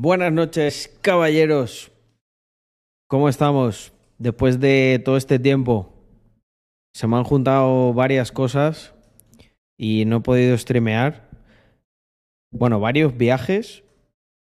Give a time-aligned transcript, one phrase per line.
[0.00, 1.90] Buenas noches, caballeros.
[3.08, 3.92] ¿Cómo estamos?
[4.16, 5.92] Después de todo este tiempo,
[6.94, 8.94] se me han juntado varias cosas
[9.76, 11.28] y no he podido streamear.
[12.52, 13.82] Bueno, varios viajes,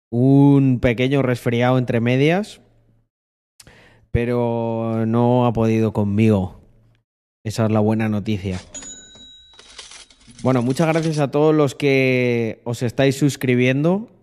[0.09, 2.61] un pequeño resfriado entre medias,
[4.09, 6.61] pero no ha podido conmigo.
[7.43, 8.57] Esa es la buena noticia.
[10.43, 14.20] Bueno, muchas gracias a todos los que os estáis suscribiendo.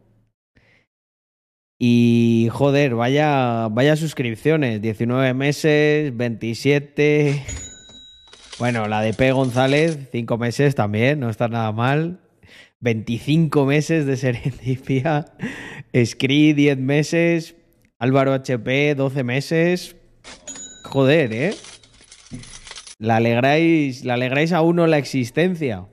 [1.79, 4.83] Y joder, vaya, vaya suscripciones.
[4.83, 7.45] 19 meses, 27.
[8.59, 9.31] Bueno, la de P.
[9.31, 12.21] González, 5 meses también, no está nada mal.
[12.81, 15.27] 25 meses de Serendipia.
[16.05, 17.55] Scree, 10 meses.
[18.01, 19.97] Álvaro HP, 12 meses.
[20.85, 21.55] Joder, ¿eh?
[22.99, 25.87] La alegráis, la alegráis a uno la existencia.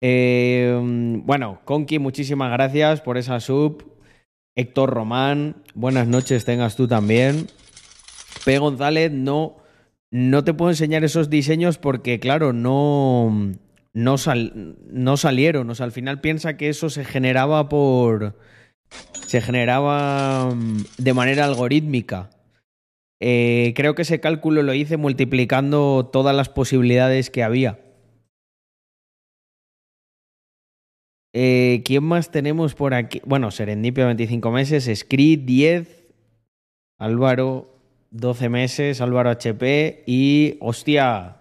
[0.00, 0.76] Eh,
[1.24, 3.91] bueno, Conky, muchísimas gracias por esa sub.
[4.54, 7.46] Héctor Román, buenas noches, tengas tú también.
[8.44, 8.58] P.
[8.58, 9.56] González, no,
[10.10, 13.52] no te puedo enseñar esos diseños porque, claro, no,
[13.94, 15.70] no, sal, no salieron.
[15.70, 18.36] O sea, al final piensa que eso se generaba por.
[19.26, 22.28] Se generaba mm, de manera algorítmica.
[23.20, 27.78] Eh, creo que ese cálculo lo hice multiplicando todas las posibilidades que había.
[31.34, 33.22] Eh, ¿Quién más tenemos por aquí?
[33.24, 36.12] Bueno, Serendipia 25 meses, Screed 10,
[36.98, 37.72] Álvaro
[38.10, 41.38] 12 meses, Álvaro HP y, hostia,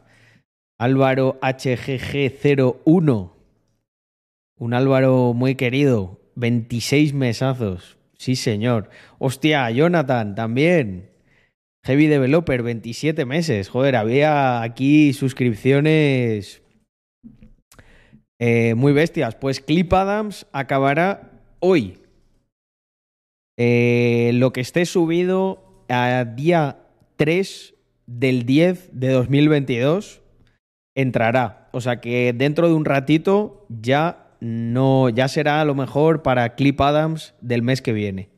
[0.80, 3.34] Álvaro HGG01.
[4.58, 7.98] Un Álvaro muy querido, 26 mesazos.
[8.18, 8.90] Sí, señor.
[9.20, 11.10] Hostia, Jonathan también.
[11.84, 13.68] Heavy Developer, 27 meses.
[13.70, 16.62] Joder, había aquí suscripciones
[18.42, 19.36] eh, muy bestias.
[19.36, 22.00] Pues Clip Adams acabará hoy.
[23.56, 26.80] Eh, lo que esté subido a día
[27.18, 27.76] 3
[28.08, 30.24] del 10 de 2022
[30.96, 31.70] entrará.
[31.72, 36.82] O sea que dentro de un ratito ya no, ya será lo mejor para Clip
[36.82, 38.30] Adams del mes que viene.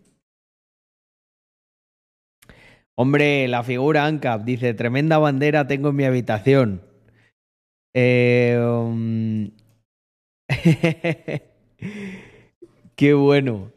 [2.95, 6.81] Hombre, la figura ANCAP dice, tremenda bandera tengo en mi habitación.
[7.95, 9.49] Eh, um,
[12.95, 13.71] Qué bueno.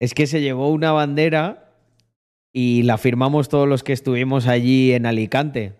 [0.00, 1.74] Es que se llevó una bandera
[2.52, 5.74] y la firmamos todos los que estuvimos allí en Alicante.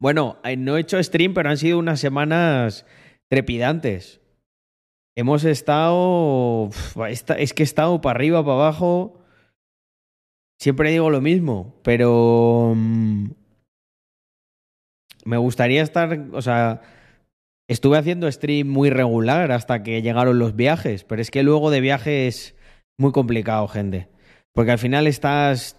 [0.00, 2.86] Bueno, eh, no he hecho stream, pero han sido unas semanas
[3.28, 4.20] trepidantes.
[5.16, 6.70] Hemos estado...
[7.38, 9.20] Es que he estado para arriba, para abajo.
[10.58, 12.72] Siempre digo lo mismo, pero...
[12.74, 13.30] Mm,
[15.24, 16.26] me gustaría estar...
[16.32, 16.82] O sea
[17.70, 21.80] Estuve haciendo stream muy regular hasta que llegaron los viajes, pero es que luego de
[21.80, 22.56] viajes
[22.98, 24.08] muy complicado, gente.
[24.52, 25.76] Porque al final estás.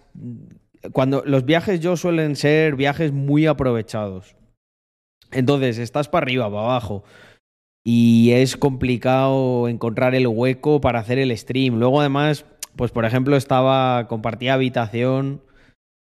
[0.92, 4.36] Cuando los viajes yo suelen ser viajes muy aprovechados.
[5.32, 7.04] Entonces, estás para arriba, para abajo.
[7.84, 11.74] Y es complicado encontrar el hueco para hacer el stream.
[11.74, 14.08] Luego, además, pues por ejemplo, estaba.
[14.08, 15.42] compartía habitación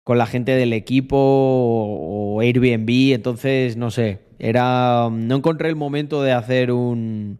[0.04, 3.14] con la gente del equipo o Airbnb.
[3.14, 5.08] Entonces, no sé era.
[5.10, 7.38] No encontré el momento de hacer un,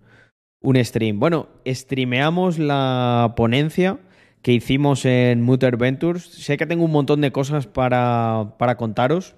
[0.63, 1.21] un stream.
[1.21, 3.99] Bueno, streameamos la ponencia
[4.41, 6.25] que hicimos en Mutter Ventures.
[6.25, 9.35] Sé que tengo un montón de cosas para, para contaros.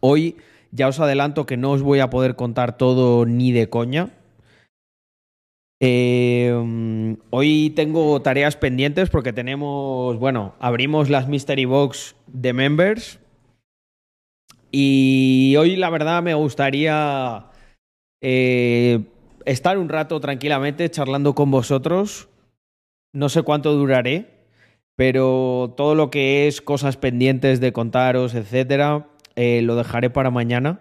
[0.00, 0.36] Hoy
[0.72, 4.10] ya os adelanto que no os voy a poder contar todo ni de coña.
[5.82, 13.19] Eh, hoy tengo tareas pendientes porque tenemos, bueno, abrimos las Mystery Box de members
[14.72, 17.46] y hoy la verdad me gustaría
[18.20, 19.00] eh,
[19.44, 22.28] estar un rato tranquilamente charlando con vosotros.
[23.12, 24.30] No sé cuánto duraré,
[24.96, 30.80] pero todo lo que es cosas pendientes de contaros, etcétera, eh, lo dejaré para mañana.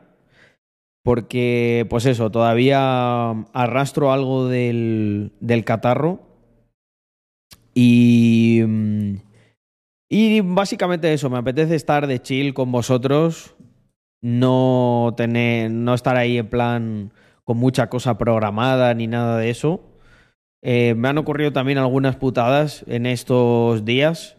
[1.04, 6.20] Porque, pues eso, todavía arrastro algo del, del catarro.
[7.74, 8.62] Y.
[8.68, 9.16] Mm,
[10.12, 13.56] y básicamente eso, me apetece estar de chill con vosotros
[14.22, 17.14] no tener, no estar ahí en plan
[17.44, 19.82] con mucha cosa programada ni nada de eso.
[20.62, 24.38] Eh, me han ocurrido también algunas putadas en estos días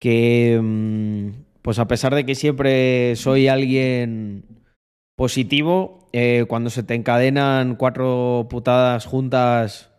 [0.00, 4.44] que, mm, pues a pesar de que siempre soy alguien
[5.16, 9.90] positivo, eh, cuando se te encadenan cuatro putadas juntas,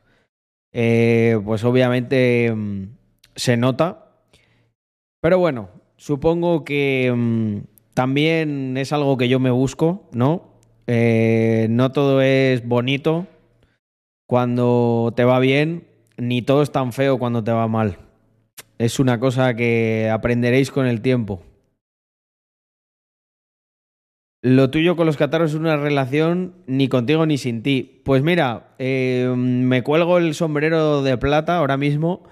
[0.73, 2.83] eh, pues obviamente mm,
[3.35, 4.05] se nota.
[5.21, 7.57] Pero bueno, supongo que mm,
[7.93, 10.49] también es algo que yo me busco, ¿no?
[10.87, 13.27] Eh, no todo es bonito.
[14.27, 15.87] Cuando te va bien,
[16.17, 17.97] ni todo es tan feo cuando te va mal.
[18.77, 21.41] Es una cosa que aprenderéis con el tiempo.
[24.41, 28.01] Lo tuyo con los cataros es una relación ni contigo ni sin ti.
[28.05, 32.23] Pues mira, eh, me cuelgo el sombrero de plata ahora mismo,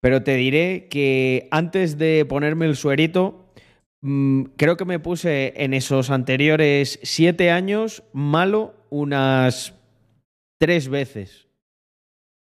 [0.00, 3.45] pero te diré que antes de ponerme el suerito,
[4.00, 9.74] creo que me puse en esos anteriores siete años malo unas
[10.58, 11.46] tres veces.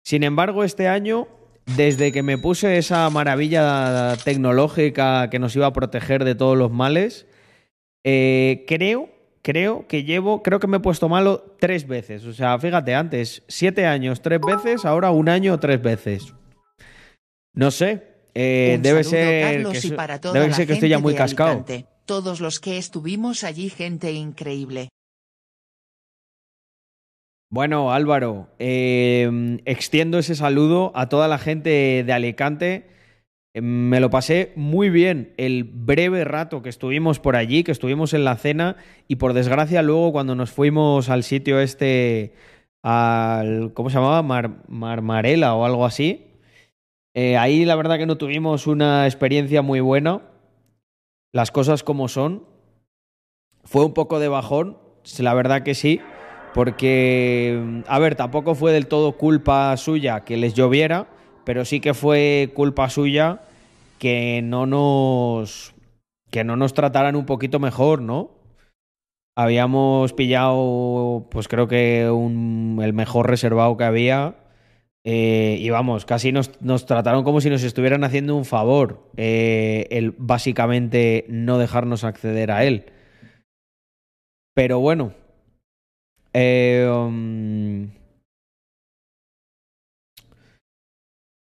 [0.03, 1.27] Sin embargo, este año,
[1.75, 6.71] desde que me puse esa maravilla tecnológica que nos iba a proteger de todos los
[6.71, 7.27] males,
[8.03, 9.09] eh, creo,
[9.41, 12.25] creo que llevo, creo que me he puesto malo tres veces.
[12.25, 16.33] O sea, fíjate, antes siete años tres veces, ahora un año tres veces.
[17.53, 18.08] No sé,
[18.41, 21.65] eh, debe ser que, debe ser que estoy ya muy cascado.
[22.05, 24.87] Todos los que estuvimos allí, gente increíble.
[27.51, 32.87] Bueno, Álvaro, eh, extiendo ese saludo a toda la gente de Alicante.
[33.53, 38.13] Eh, me lo pasé muy bien el breve rato que estuvimos por allí, que estuvimos
[38.13, 38.77] en la cena
[39.09, 42.35] y por desgracia luego cuando nos fuimos al sitio este,
[42.83, 44.21] al, ¿cómo se llamaba?
[44.69, 46.28] Marmarela o algo así.
[47.13, 50.21] Eh, ahí la verdad que no tuvimos una experiencia muy buena.
[51.31, 52.45] Las cosas como son.
[53.63, 54.77] Fue un poco de bajón,
[55.19, 56.01] la verdad que sí.
[56.53, 61.07] Porque, a ver, tampoco fue del todo culpa suya que les lloviera,
[61.43, 63.41] pero sí que fue culpa suya
[63.99, 65.75] que no nos
[66.31, 68.31] que no nos trataran un poquito mejor, ¿no?
[69.35, 74.35] Habíamos pillado, pues creo que el mejor reservado que había.
[75.05, 76.51] Eh, y vamos, casi nos,
[76.85, 79.09] trataron como si nos estuvieran haciendo un favor.
[79.17, 82.91] Eh, el básicamente no dejarnos acceder a él.
[84.53, 85.13] Pero bueno,
[86.33, 87.89] eh, um,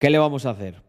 [0.01, 0.83] ¿Qué le vamos a hacer?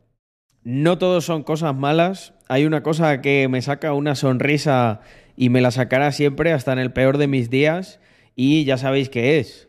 [0.64, 2.34] No todos son cosas malas.
[2.48, 5.02] Hay una cosa que me saca una sonrisa
[5.36, 8.00] y me la sacará siempre hasta en el peor de mis días.
[8.36, 9.68] Y ya sabéis qué es.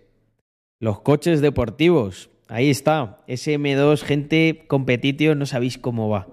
[0.79, 2.31] Los coches deportivos.
[2.53, 3.17] Ahí está.
[3.29, 6.29] SM2, gente competitivo, no sabéis cómo va.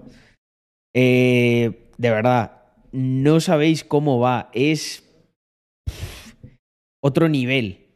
[0.94, 2.60] Eh, de verdad,
[2.92, 4.50] no sabéis cómo va.
[4.52, 5.02] Es
[7.02, 7.86] otro nivel.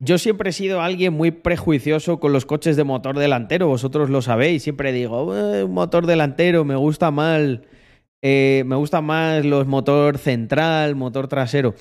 [0.00, 4.20] Yo siempre he sido alguien muy prejuicioso con los coches de motor delantero, vosotros lo
[4.20, 7.68] sabéis, siempre digo, eh, motor delantero, me gusta mal,
[8.20, 11.76] eh, me gusta más los motor central, motor trasero.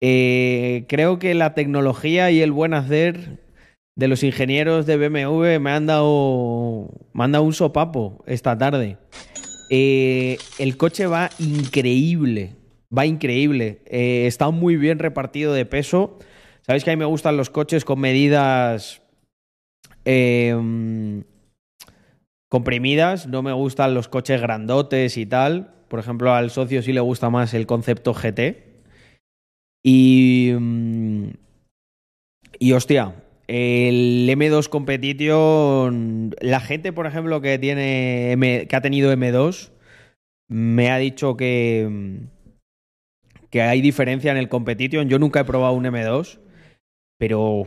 [0.00, 3.38] Eh, creo que la tecnología y el buen hacer
[4.00, 8.96] de los ingenieros de BMW me han dado, me han dado un sopapo esta tarde.
[9.68, 12.56] el coche va increíble,
[12.96, 13.82] va increíble.
[13.84, 16.18] Eh, está muy bien repartido de peso.
[16.62, 19.02] Sabéis que a mí me gustan los coches con medidas
[20.06, 21.24] em,
[22.48, 23.26] comprimidas.
[23.26, 25.74] No me gustan los coches grandotes y tal.
[25.88, 28.80] Por ejemplo, al socio sí le gusta más el concepto GT.
[29.84, 30.52] Y.
[30.58, 31.32] Mm,
[32.58, 33.14] y hostia,
[33.52, 36.34] el M2 Competition.
[36.40, 38.36] La gente, por ejemplo, que tiene.
[38.68, 39.72] que ha tenido M2.
[40.48, 42.28] Me ha dicho que
[43.50, 45.08] que hay diferencia en el competition.
[45.08, 46.38] Yo nunca he probado un M2,
[47.18, 47.64] pero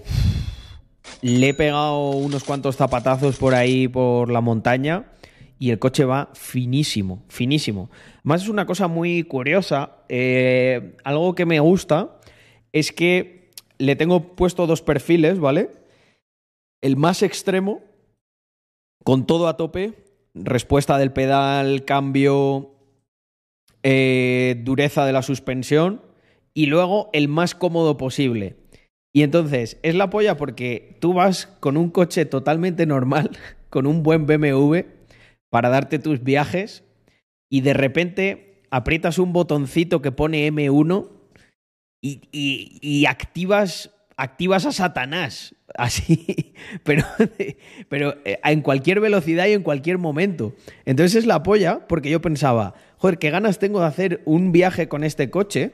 [1.22, 5.12] le he pegado unos cuantos zapatazos por ahí por la montaña
[5.60, 7.90] y el coche va finísimo, finísimo.
[8.24, 12.20] Más es una cosa muy curiosa, eh, algo que me gusta
[12.72, 13.43] es que
[13.78, 15.72] le tengo puesto dos perfiles, ¿vale?
[16.82, 17.82] El más extremo,
[19.04, 19.94] con todo a tope,
[20.34, 22.72] respuesta del pedal, cambio,
[23.84, 26.02] eh, dureza de la suspensión
[26.54, 28.58] y luego el más cómodo posible.
[29.14, 33.32] Y entonces es la polla porque tú vas con un coche totalmente normal,
[33.70, 34.80] con un buen BMW,
[35.50, 36.84] para darte tus viajes
[37.50, 41.10] y de repente aprietas un botoncito que pone M1
[42.06, 45.56] y, activas, activas a Satanás.
[45.76, 47.04] Así, pero,
[47.90, 50.54] pero eh, en cualquier velocidad y en cualquier momento.
[50.86, 54.88] Entonces es la polla porque yo pensaba, joder, qué ganas tengo de hacer un viaje
[54.88, 55.72] con este coche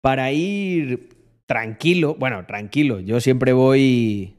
[0.00, 1.10] para ir
[1.46, 2.14] tranquilo.
[2.18, 4.36] Bueno, tranquilo, yo siempre voy...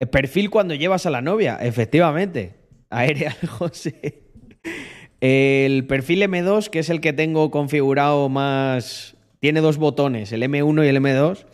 [0.00, 2.56] El perfil cuando llevas a la novia, efectivamente.
[2.90, 4.23] Aérea José.
[5.26, 9.16] El perfil M2, que es el que tengo configurado más...
[9.40, 11.46] Tiene dos botones, el M1 y el M2.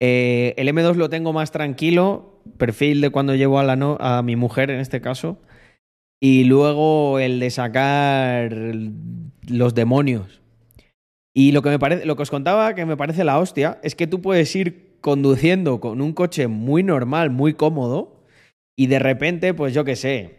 [0.00, 3.98] Eh, el M2 lo tengo más tranquilo, perfil de cuando llevo a, la no...
[4.00, 5.38] a mi mujer en este caso.
[6.20, 8.52] Y luego el de sacar
[9.46, 10.40] los demonios.
[11.32, 14.08] Y lo que me lo que os contaba que me parece la hostia, es que
[14.08, 18.24] tú puedes ir conduciendo con un coche muy normal, muy cómodo,
[18.76, 20.37] Y de repente, pues yo qué sé,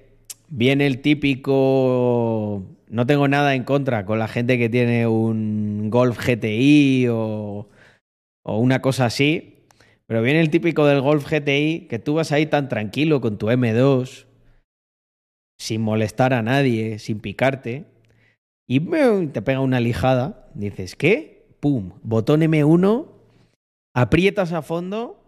[0.50, 2.64] viene el típico...
[2.90, 7.68] No tengo nada en contra con la gente que tiene un Golf GTI o,
[8.44, 9.58] una cosa así,
[10.08, 13.48] pero viene el típico del Golf GTI que tú vas ahí tan tranquilo con tu
[13.48, 14.26] M2,
[15.60, 17.86] sin molestar a nadie, sin picarte,
[18.68, 18.80] y
[19.28, 20.50] te pega una lijada.
[20.56, 21.46] Dices, ¿qué?
[21.60, 23.06] Pum, botón M1,
[23.94, 25.19] aprietas a fondo,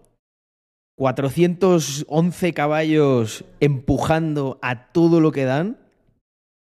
[1.02, 5.80] 411 caballos empujando a todo lo que dan,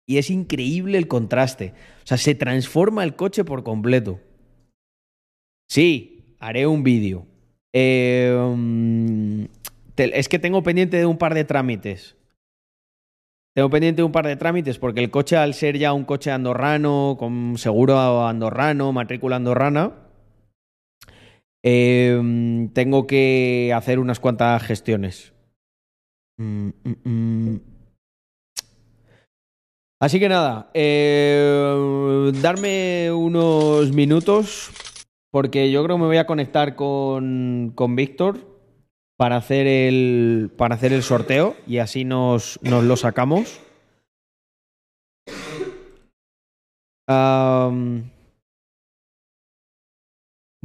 [0.06, 1.72] y es increíble el contraste.
[2.04, 4.20] O sea, se transforma el coche por completo.
[5.70, 7.26] Sí, haré un vídeo.
[7.72, 9.48] Eh,
[9.96, 12.18] es que tengo pendiente de un par de trámites.
[13.56, 16.30] Tengo pendiente de un par de trámites porque el coche, al ser ya un coche
[16.30, 20.05] andorrano, con seguro andorrano, matrícula andorrana,
[21.68, 25.34] eh, tengo que hacer unas cuantas gestiones.
[26.38, 27.60] Mm, mm, mm.
[30.00, 34.70] Así que nada, eh, darme unos minutos
[35.32, 38.38] porque yo creo que me voy a conectar con, con Víctor
[39.18, 43.60] para hacer, el, para hacer el sorteo y así nos, nos lo sacamos.
[47.08, 48.04] Um,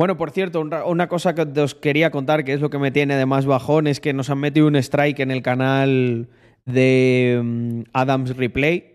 [0.00, 3.16] bueno, por cierto, una cosa que os quería contar, que es lo que me tiene
[3.16, 6.30] de más bajón, es que nos han metido un strike en el canal
[6.64, 8.95] de um, Adams Replay.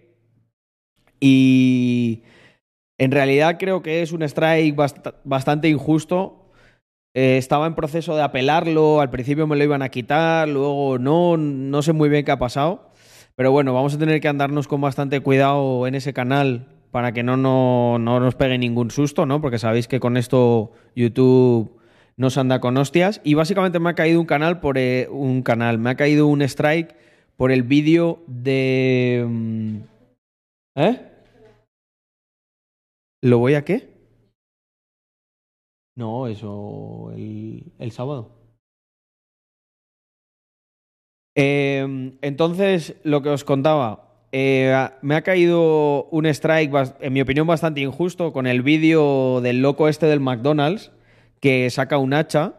[1.20, 2.24] Y
[2.98, 4.76] en realidad creo que es un strike
[5.24, 6.50] bastante injusto.
[7.14, 11.38] Eh, estaba en proceso de apelarlo, al principio me lo iban a quitar, luego no,
[11.38, 12.90] no sé muy bien qué ha pasado.
[13.36, 17.24] Pero bueno, vamos a tener que andarnos con bastante cuidado en ese canal para que
[17.24, 19.42] no, no, no nos pegue ningún susto, ¿no?
[19.42, 21.78] Porque sabéis que con esto YouTube
[22.16, 23.20] nos anda con hostias.
[23.26, 26.42] Y básicamente me ha caído un canal por eh, un canal, me ha caído un
[26.42, 26.96] strike
[27.36, 29.26] por el vídeo de.
[29.28, 29.78] Mm,
[30.76, 31.12] ¿Eh?
[33.24, 33.90] ¿Lo voy a qué?
[35.98, 38.32] No, eso el, el sábado.
[41.36, 44.05] Em, entonces, lo que os contaba,
[44.38, 49.62] eh, me ha caído un strike, en mi opinión, bastante injusto con el vídeo del
[49.62, 50.92] loco este del McDonald's
[51.40, 52.56] que saca un hacha.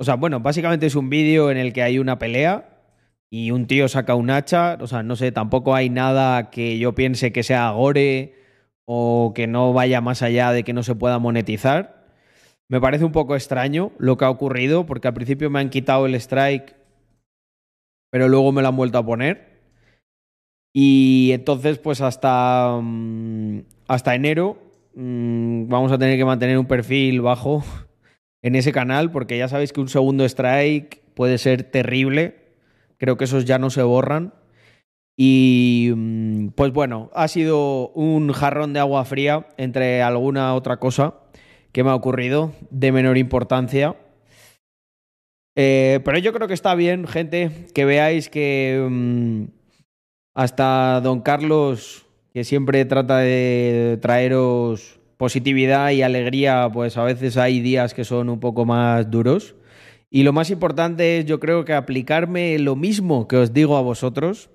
[0.00, 2.80] O sea, bueno, básicamente es un vídeo en el que hay una pelea
[3.28, 4.78] y un tío saca un hacha.
[4.80, 8.34] O sea, no sé, tampoco hay nada que yo piense que sea gore
[8.86, 12.06] o que no vaya más allá de que no se pueda monetizar.
[12.70, 16.06] Me parece un poco extraño lo que ha ocurrido, porque al principio me han quitado
[16.06, 16.74] el strike,
[18.10, 19.51] pero luego me lo han vuelto a poner.
[20.72, 24.56] Y entonces, pues hasta, mm, hasta enero
[24.94, 27.62] mm, vamos a tener que mantener un perfil bajo
[28.42, 32.36] en ese canal, porque ya sabéis que un segundo strike puede ser terrible.
[32.98, 34.34] Creo que esos ya no se borran.
[35.16, 41.14] Y mm, pues bueno, ha sido un jarrón de agua fría entre alguna otra cosa
[41.72, 43.96] que me ha ocurrido de menor importancia.
[45.54, 49.50] Eh, pero yo creo que está bien, gente, que veáis que
[50.34, 57.60] hasta don Carlos, que siempre trata de traeros positividad y alegría, pues a veces hay
[57.60, 59.54] días que son un poco más duros.
[60.10, 63.82] Y lo más importante es, yo creo que aplicarme lo mismo que os digo a
[63.82, 64.50] vosotros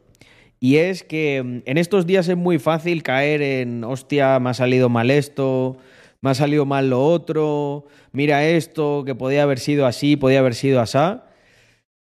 [0.59, 4.53] y es que mm, en estos días es muy fácil caer en, hostia, me ha
[4.53, 5.77] salido mal esto,
[6.21, 10.55] me ha salido mal lo otro, mira esto, que podía haber sido así, podía haber
[10.55, 10.97] sido así.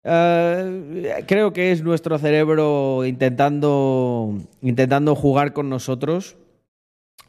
[0.02, 6.36] Eh, creo que es nuestro cerebro intentando, intentando jugar con nosotros.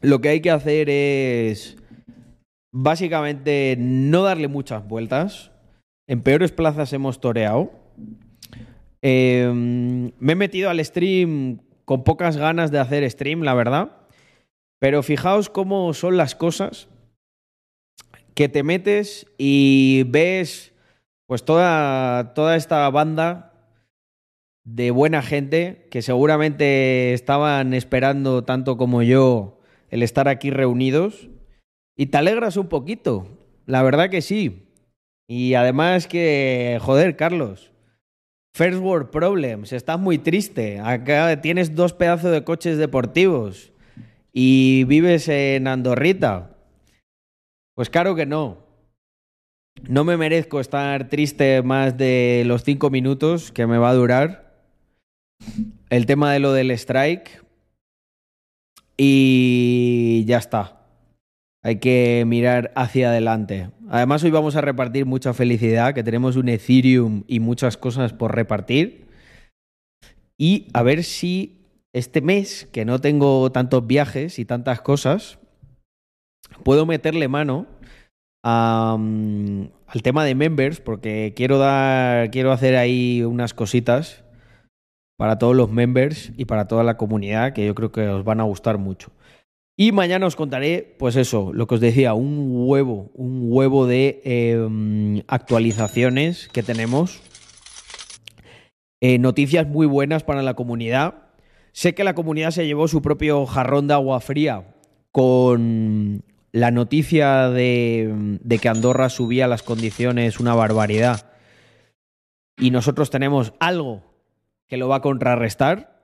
[0.01, 1.77] Lo que hay que hacer es
[2.71, 5.51] básicamente no darle muchas vueltas.
[6.07, 7.71] En peores plazas hemos toreado.
[9.01, 13.97] Em, me he metido al stream con pocas ganas de hacer stream, la verdad.
[14.79, 16.87] Pero fijaos cómo son las cosas
[18.33, 20.70] que te metes y ves
[21.31, 23.53] pues toda, toda esta banda
[24.65, 29.61] de buena gente que seguramente estaban esperando tanto como yo
[29.91, 31.29] el estar aquí reunidos
[31.95, 33.29] y te alegras un poquito,
[33.65, 34.67] la verdad que sí.
[35.25, 37.71] Y además que, joder, Carlos,
[38.53, 40.81] First World Problems, estás muy triste.
[40.81, 43.71] Acá tienes dos pedazos de coches deportivos
[44.33, 46.57] y vives en Andorrita.
[47.73, 48.70] Pues claro que no.
[49.87, 54.65] No me merezco estar triste más de los cinco minutos que me va a durar.
[55.89, 57.43] El tema de lo del strike.
[58.97, 60.85] Y ya está.
[61.63, 63.69] Hay que mirar hacia adelante.
[63.89, 68.35] Además, hoy vamos a repartir mucha felicidad, que tenemos un Ethereum y muchas cosas por
[68.35, 69.07] repartir.
[70.37, 75.39] Y a ver si este mes, que no tengo tantos viajes y tantas cosas,
[76.63, 77.67] puedo meterle mano
[78.43, 79.69] al
[80.03, 84.24] tema de members, porque quiero dar, quiero hacer ahí unas cositas
[85.17, 88.39] para todos los members y para toda la comunidad que yo creo que os van
[88.39, 89.12] a gustar mucho.
[89.77, 94.21] Y mañana os contaré, pues eso, lo que os decía, un huevo, un huevo de
[94.25, 97.21] eh, actualizaciones que tenemos.
[99.00, 101.15] Eh, noticias muy buenas para la comunidad.
[101.71, 104.75] Sé que la comunidad se llevó su propio jarrón de agua fría
[105.12, 111.31] con la noticia de, que Andorra subía las condiciones una barbaridad.
[112.58, 114.03] Y nosotros tenemos algo
[114.67, 116.01] que lo va a contrarrestar.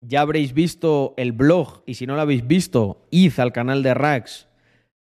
[0.00, 3.94] Ya habréis visto el blog y si no lo habéis visto, id al canal de
[3.94, 4.48] Rax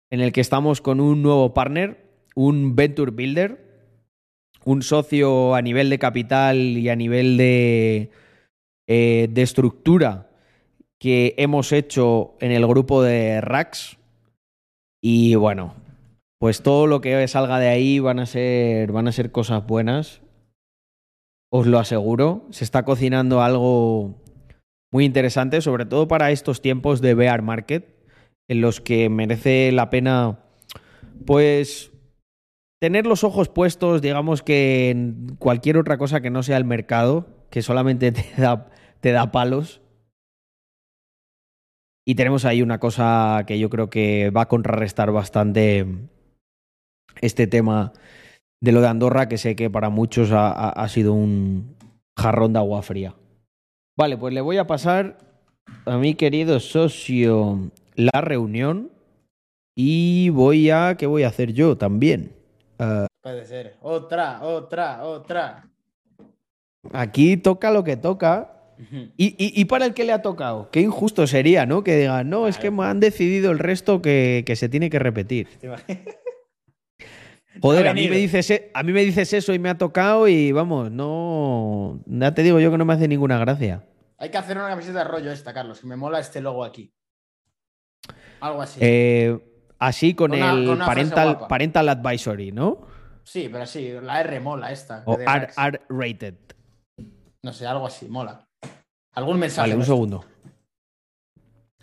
[0.09, 2.03] en el que estamos con un nuevo partner,
[2.35, 3.69] un Venture Builder,
[4.65, 8.09] un socio a nivel de capital y a nivel de,
[8.87, 10.29] eh, de estructura
[10.97, 13.98] que hemos hecho en el grupo de Rax.
[15.01, 15.75] Y bueno,
[16.39, 20.21] pues todo lo que salga de ahí van a ser, van a ser cosas buenas.
[21.51, 22.45] Os lo aseguro.
[22.51, 24.15] Se está cocinando algo
[24.91, 27.95] muy interesante, sobre todo para estos tiempos de bear market,
[28.47, 30.39] en los que merece la pena,
[31.25, 31.91] pues,
[32.81, 37.27] tener los ojos puestos, digamos que en cualquier otra cosa que no sea el mercado,
[37.49, 38.67] que solamente te da,
[39.01, 39.81] te da palos.
[42.05, 45.85] Y tenemos ahí una cosa que yo creo que va a contrarrestar bastante
[47.21, 47.93] este tema
[48.61, 51.75] de lo de Andorra, que sé que para muchos ha, sido un
[52.17, 53.15] jarrón de agua fría.
[53.97, 55.17] Vale, pues le voy a pasar
[55.85, 58.91] a mi querido socio la reunión
[59.75, 60.95] y voy a...
[60.97, 62.33] ¿Qué voy a hacer yo también?
[62.79, 63.75] Uh, Puede ser.
[63.81, 65.69] Otra, otra, otra.
[66.93, 68.58] aquí toca lo que toca.
[69.17, 71.83] Y, y, y para el que le ha tocado, qué injusto sería, ¿no?
[71.83, 74.99] Que digan, no, es que me han decidido el resto que, que se tiene que
[74.99, 75.47] repetir.
[77.61, 80.27] Joder, a mí, me dices, e- a mí me dices eso y me ha tocado
[80.27, 82.01] y vamos, no.
[82.05, 83.85] Ya te digo yo que no me hace ninguna gracia.
[84.17, 86.93] Hay que hacer una camiseta de rollo esta, Carlos, que me mola este logo aquí.
[88.39, 88.79] Algo así.
[88.81, 89.37] Eh,
[89.77, 92.87] así con, el una parental, parental advisory, ¿no?
[93.23, 95.03] Sí, pero sí, la R mola esta.
[95.05, 95.57] O de R, Rax.
[95.57, 96.35] R rated.
[97.43, 98.48] No sé, algo así, mola.
[99.19, 99.67] Algún mensaje.
[99.69, 100.25] Vale, un segundo.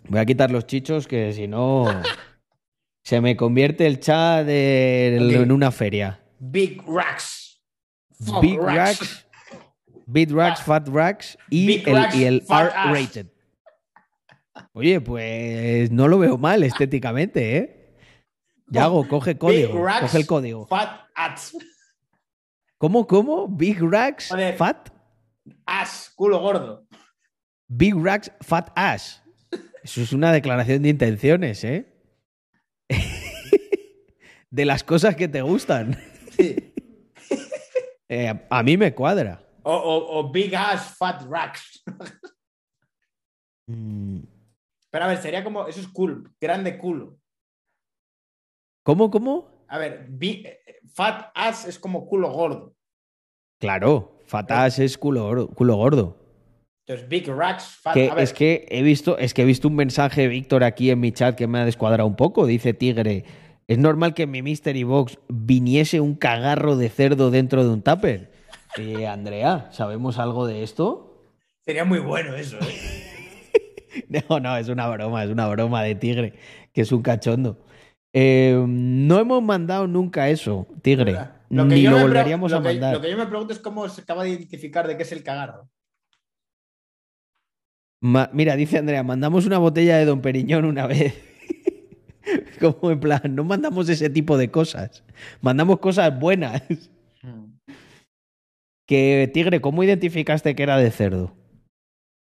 [0.09, 1.85] Voy a quitar los chichos que si no
[3.03, 6.19] se me convierte el chat de- en una feria.
[6.39, 7.61] Big Racks.
[8.25, 8.75] Fuck Big Racks.
[8.99, 9.27] Racks,
[10.07, 12.91] Big Racks, Fat Racks y Big el, Racks, y el Fat R Ass.
[12.91, 13.27] rated.
[14.73, 17.95] Oye, pues no lo veo mal estéticamente, ¿eh?
[18.69, 19.73] Yago, coge código.
[19.73, 20.65] Big Racks, Coge el código.
[20.67, 21.55] Fat Ass.
[22.79, 23.47] ¿Cómo, cómo?
[23.47, 24.55] Big Racks, Joder.
[24.57, 24.89] Fat.
[25.65, 26.87] Ass, culo gordo.
[27.67, 29.21] Big Racks, Fat Ass.
[29.83, 31.93] Eso es una declaración de intenciones, ¿eh?
[34.49, 35.97] de las cosas que te gustan.
[36.37, 36.55] Sí.
[38.09, 39.45] Eh, a mí me cuadra.
[39.63, 41.83] O, o- o Big Ass Fat Racks.
[43.69, 44.19] Mm,
[44.89, 45.67] Pero a ver, sería como.
[45.67, 46.33] Eso es cool.
[46.39, 47.19] Grande culo.
[48.85, 49.65] ¿Cómo, cómo?
[49.67, 52.77] A ver, bi- eh, Fat Ass es como culo gordo.
[53.59, 56.16] Claro, Fat Ass es culo, gordo- culo gordo.
[56.87, 57.93] Entonces, Big Racks, Fat.
[57.93, 60.63] Que a ver, es que he visto, es que he visto un mensaje de Víctor
[60.63, 62.45] aquí en mi chat que me ha descuadrado un poco.
[62.45, 63.25] Dice Tigre,
[63.67, 67.81] es normal que en mi Mystery Box viniese un cagarro de cerdo dentro de un
[67.81, 68.31] tupper.
[68.77, 71.25] Eh, Andrea, ¿sabemos algo de esto?
[71.59, 74.05] Sería muy bueno eso, ¿eh?
[74.29, 76.35] No, no, es una broma, es una broma de Tigre,
[76.71, 77.57] que es un cachondo.
[78.13, 81.17] Eh, no hemos mandado nunca eso, Tigre.
[81.49, 82.93] Ni yo lo volveríamos lo a mandar.
[82.93, 85.23] Lo que yo me pregunto es cómo se acaba de identificar de qué es el
[85.23, 85.67] cagarro.
[88.01, 91.15] Ma- Mira, dice Andrea, mandamos una botella de Don Periñón una vez.
[92.59, 95.03] Como en plan, no mandamos ese tipo de cosas.
[95.41, 96.61] Mandamos cosas buenas.
[98.87, 101.35] Que, Tigre, ¿cómo identificaste que era de cerdo?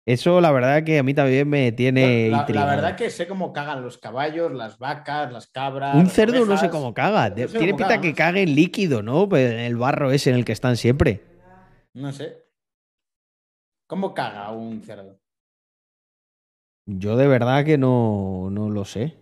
[0.06, 3.82] Eso, la verdad, que a mí también me tiene la, verdad que sé cómo cagan
[3.82, 5.94] los caballos, las vacas, las cabras.
[5.94, 7.28] Un cerdo no sé cómo caga.
[7.28, 8.16] No De- sé Tiene cómo pinta cagan, que no sé.
[8.16, 9.28] cague en líquido, ¿no?
[9.28, 11.20] Pues en el barro ese en el que están siempre.
[11.92, 12.38] No sé.
[13.86, 15.20] ¿Cómo caga un cerdo?
[16.90, 19.18] Yo de verdad que no, no lo sé.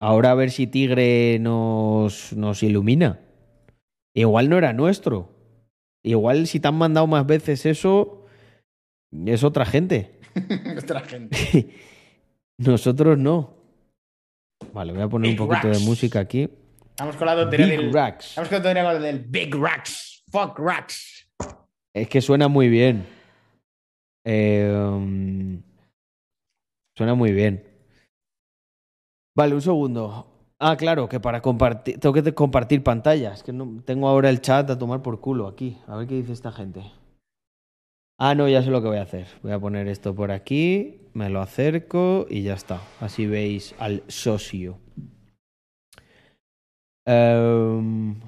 [0.00, 3.18] Ahora a ver si Tigre nos, nos ilumina.
[4.14, 5.34] Igual no era nuestro.
[6.04, 8.26] Igual si te han mandado más veces eso,
[9.26, 10.20] es otra gente.
[10.64, 11.74] Nuestra gente.
[12.58, 13.56] Nosotros no.
[14.72, 16.48] Vale, voy a poner Big un poquito de música aquí.
[16.90, 17.92] Estamos con la tontería Big del.
[17.92, 18.28] racks.
[18.28, 20.22] Estamos con la tontería del Big Racks.
[20.30, 21.28] Fuck Racks.
[21.92, 23.17] Es que suena muy bien.
[24.28, 25.62] Um,
[26.94, 27.64] suena muy bien.
[29.34, 30.26] Vale, un segundo.
[30.58, 31.98] Ah, claro, que para compartir.
[31.98, 33.42] Tengo que compartir pantallas.
[33.42, 35.78] Que no tengo ahora el chat a tomar por culo aquí.
[35.86, 36.82] A ver qué dice esta gente.
[38.18, 39.28] Ah, no, ya sé lo que voy a hacer.
[39.42, 41.00] Voy a poner esto por aquí.
[41.14, 42.82] Me lo acerco y ya está.
[43.00, 44.78] Así veis al socio.
[47.06, 48.20] Em,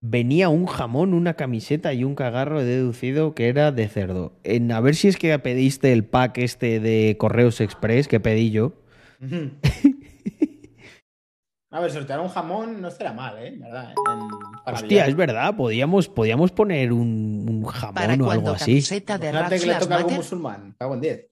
[0.00, 4.32] venía un jamón, una camiseta y un cagarro he deducido que era de cerdo.
[4.44, 8.50] En, a ver si es que pediste el pack este de Correos Express que pedí
[8.50, 8.72] yo.
[11.70, 13.54] A ver, sortear un jamón no estará mal, ¿eh?
[13.58, 13.90] ¿Verdad?
[13.90, 18.70] En- para Hostia, es verdad, podíamos, podíamos poner un, un jamón Para o algo así.
[18.72, 20.74] camiseta de Imagínate que le toca a algún Mater, musulmán.
[20.78, 21.26] Cago en 10.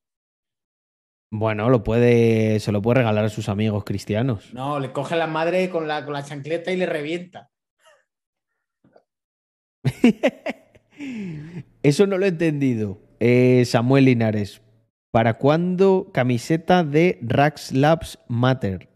[1.33, 4.53] Bueno, lo puede, se lo puede regalar a sus amigos cristianos.
[4.53, 7.51] No, le coge la madre con la, con la chancleta y le revienta.
[11.83, 12.99] Eso no lo he entendido.
[13.21, 14.61] Eh, Samuel Linares.
[15.11, 18.89] ¿Para cuándo camiseta de Rax Labs Matter?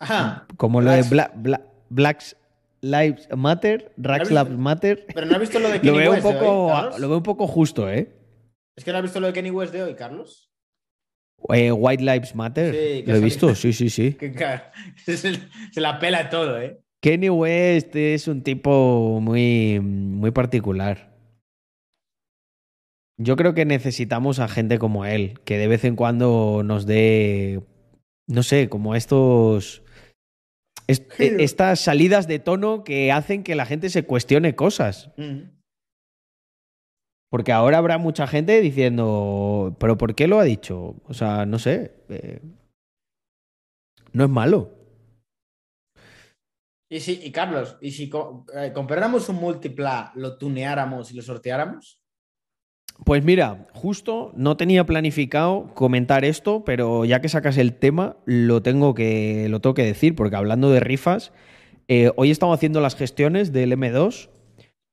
[0.00, 0.46] Ajá.
[0.56, 2.36] Como lo de Bla- Bla- Blacks
[2.80, 4.30] Lives Matter, Rax?
[4.30, 5.06] Labs Matter.
[5.12, 7.08] Pero no has visto lo de Lo Kenny veo, un West de poco, hoy, lo
[7.08, 8.12] veo un poco justo, ¿eh?
[8.76, 10.50] Es que no has visto lo de Kenny West de hoy, Carlos.
[11.52, 12.74] Eh, White Lives Matter.
[12.74, 14.16] Sí, lo he visto, sí, sí, sí.
[15.72, 16.80] Se la pela todo, ¿eh?
[17.00, 21.16] Kenny West es un tipo muy, muy particular.
[23.20, 27.62] Yo creo que necesitamos a gente como él, que de vez en cuando nos dé,
[28.28, 29.82] no sé, como estos,
[30.86, 31.38] est- Giro.
[31.38, 35.10] estas salidas de tono que hacen que la gente se cuestione cosas.
[35.16, 35.50] Mm.
[37.30, 40.96] Porque ahora habrá mucha gente diciendo, pero ¿por qué lo ha dicho?
[41.04, 41.92] O sea, no sé.
[42.08, 42.40] eh,
[44.12, 44.77] no es malo.
[46.90, 48.10] Y si, y Carlos, ¿y si
[48.54, 52.00] eh, compráramos un múltipla, lo tuneáramos y lo sorteáramos?
[53.04, 58.62] Pues mira, justo no tenía planificado comentar esto, pero ya que sacas el tema, lo
[58.62, 61.32] tengo que, lo tengo que decir, porque hablando de rifas,
[61.86, 64.30] eh, hoy he estado haciendo las gestiones del M2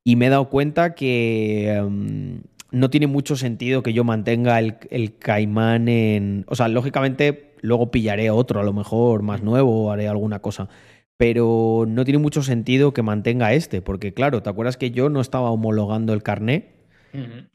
[0.03, 4.77] y me he dado cuenta que em, no tiene mucho sentido que yo mantenga el,
[4.91, 6.45] el caimán en...
[6.47, 10.69] O sea, lógicamente luego pillaré otro, a lo mejor más nuevo, haré alguna cosa.
[11.17, 15.21] Pero no tiene mucho sentido que mantenga este, porque claro, ¿te acuerdas que yo no
[15.21, 16.73] estaba homologando el carné?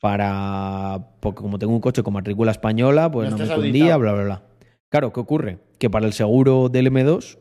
[0.00, 1.16] Para.
[1.20, 3.98] Porque como tengo un coche con matrícula española, pues No me auditado.
[3.98, 4.42] bla, bla, bla.
[4.90, 5.58] Claro, ¿qué ocurre?
[5.78, 7.38] Que para el seguro del M2,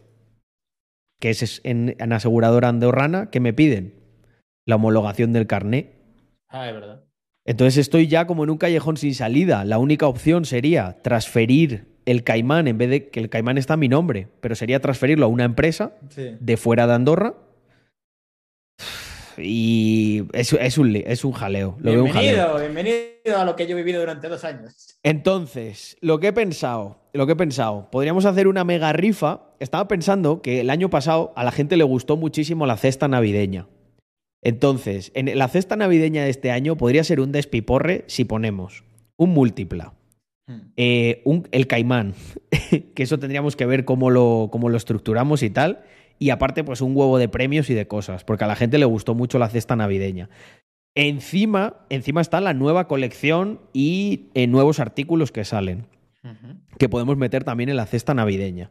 [1.19, 3.95] que es en, en aseguradora andorrana, ¿qué me piden?
[4.65, 5.93] La homologación del carné.
[6.49, 7.05] Ah, es verdad.
[7.45, 9.63] Entonces estoy ya como en un callejón sin salida.
[9.63, 13.77] La única opción sería transferir el caimán en vez de que el caimán está a
[13.77, 16.35] mi nombre, pero sería transferirlo a una empresa Sí.
[16.39, 17.35] de fuera de Andorra.
[19.37, 21.77] Y es, es un, es un jaleo.
[21.79, 22.57] Lo veo un jaleo.
[22.57, 24.97] Bienvenido, bienvenido a lo que yo he vivido durante dos años.
[25.03, 29.43] Entonces, lo que he pensado, lo que he pensado, podríamos hacer una mega rifa.
[29.59, 33.67] Estaba pensando que el año pasado a la gente le gustó muchísimo la cesta navideña.
[34.41, 38.83] Entonces, en la cesta navideña de este año podría ser un despiporre si ponemos
[39.17, 39.93] un múltipla.
[40.77, 42.13] Eh, un- el caimán,
[42.95, 45.83] que eso tendríamos que ver cómo lo, cómo lo estructuramos y tal.
[46.17, 48.85] Y aparte, pues un huevo de premios y de cosas, porque a la gente le
[48.85, 50.29] gustó mucho la cesta navideña.
[50.95, 55.85] Encima, encima está la nueva colección y eh, nuevos artículos que salen,
[56.77, 58.69] que podemos meter también en la cesta navideña.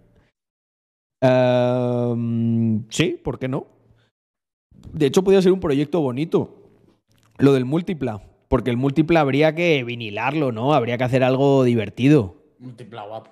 [1.23, 3.67] Ehm, sí, ¿por qué no?
[4.93, 6.71] De hecho, podría ser un proyecto bonito.
[7.39, 8.23] Lo del múltipla.
[8.49, 10.73] Porque el múltipla habría que vinilarlo, ¿no?
[10.75, 12.43] Habría que hacer algo divertido.
[12.59, 13.31] Múltipla guapo.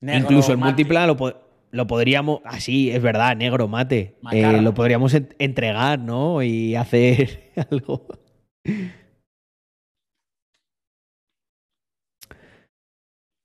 [0.00, 0.70] Negro, Incluso el mate.
[0.72, 1.34] múltipla lo, po-
[1.70, 2.40] lo podríamos.
[2.44, 4.16] Ah, sí, es verdad, negro mate.
[4.32, 6.42] Eh, lo podríamos en- entregar, ¿no?
[6.42, 8.06] Y hacer algo.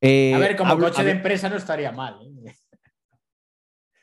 [0.01, 2.19] Eh, A ver, como hablo- coche de ver, empresa no estaría mal.
[2.45, 2.53] ¿eh?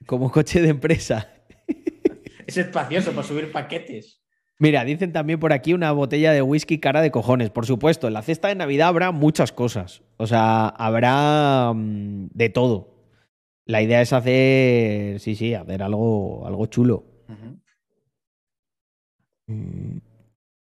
[0.06, 1.32] como coche de empresa.
[2.46, 4.21] Es espacioso para subir paquetes.
[4.62, 7.50] Mira, dicen también por aquí una botella de whisky cara de cojones.
[7.50, 10.02] Por supuesto, en la cesta de Navidad habrá muchas cosas.
[10.18, 12.94] O sea, habrá mm, de todo.
[13.66, 17.04] La idea es hacer, sí, sí, hacer algo, algo chulo.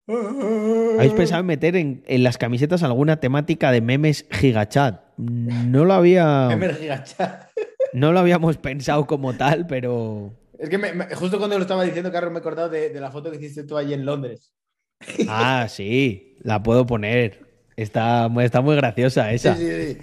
[0.07, 5.03] ¿Habéis pensado en meter en, en las camisetas alguna temática de memes gigachat?
[5.17, 6.47] No lo había.
[6.47, 7.51] Memer gigachat.
[7.93, 10.38] No lo habíamos pensado como tal, pero.
[10.59, 13.01] Es que me- me- justo cuando lo estaba diciendo, Carlos, me he acordado de, de
[13.01, 14.53] la foto que hiciste tú allí en Londres.
[15.29, 17.47] Ah, sí, la puedo poner.
[17.77, 19.55] Está, está muy graciosa esa.
[19.57, 19.95] Sí, sí, sí.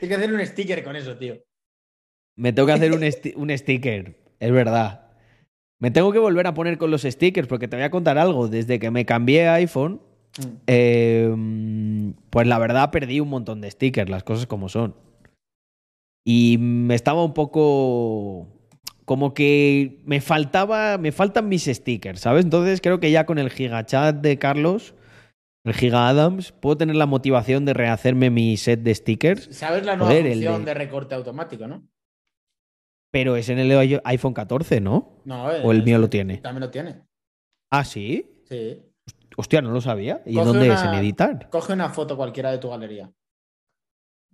[0.00, 1.36] Tienes que hacer un sticker con eso, tío.
[2.36, 3.02] Me tengo que hacer un,
[3.36, 5.10] un sticker, es verdad.
[5.80, 8.48] Me tengo que volver a poner con los stickers porque te voy a contar algo.
[8.48, 10.00] Desde que me cambié a iPhone,
[10.38, 10.56] Mm.
[10.66, 14.94] eh, pues la verdad perdí un montón de stickers, las cosas como son.
[16.24, 18.48] Y me estaba un poco
[19.04, 22.44] como que me faltaba, me faltan mis stickers, ¿sabes?
[22.44, 24.94] Entonces creo que ya con el gigachat de Carlos,
[25.64, 29.96] el Giga Adams, puedo tener la motivación de rehacerme mi set de stickers, ¿Sabes la
[29.96, 30.74] nueva Joder, función de- de...
[30.74, 31.86] recorte automático, no?
[33.12, 35.18] pero es en el iPhone 14, ¿no?
[35.26, 36.38] No, ¿O el mío es- lo tiene?
[36.38, 37.02] También lo tiene.
[37.70, 38.42] Ah, sí.
[38.48, 38.82] Sí.
[39.36, 40.22] Hostia, no lo sabía.
[40.24, 40.80] ¿Y Coge dónde es?
[40.80, 41.50] una- ¿En editar?
[41.50, 43.12] Coge una foto cualquiera de tu galería.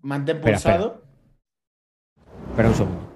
[0.00, 1.02] Mantén Espera, pulsado.
[2.50, 3.07] Espera un segundo.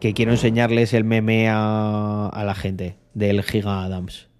[0.00, 4.30] Que quiero enseñarles el meme a, a la gente del Giga Adams.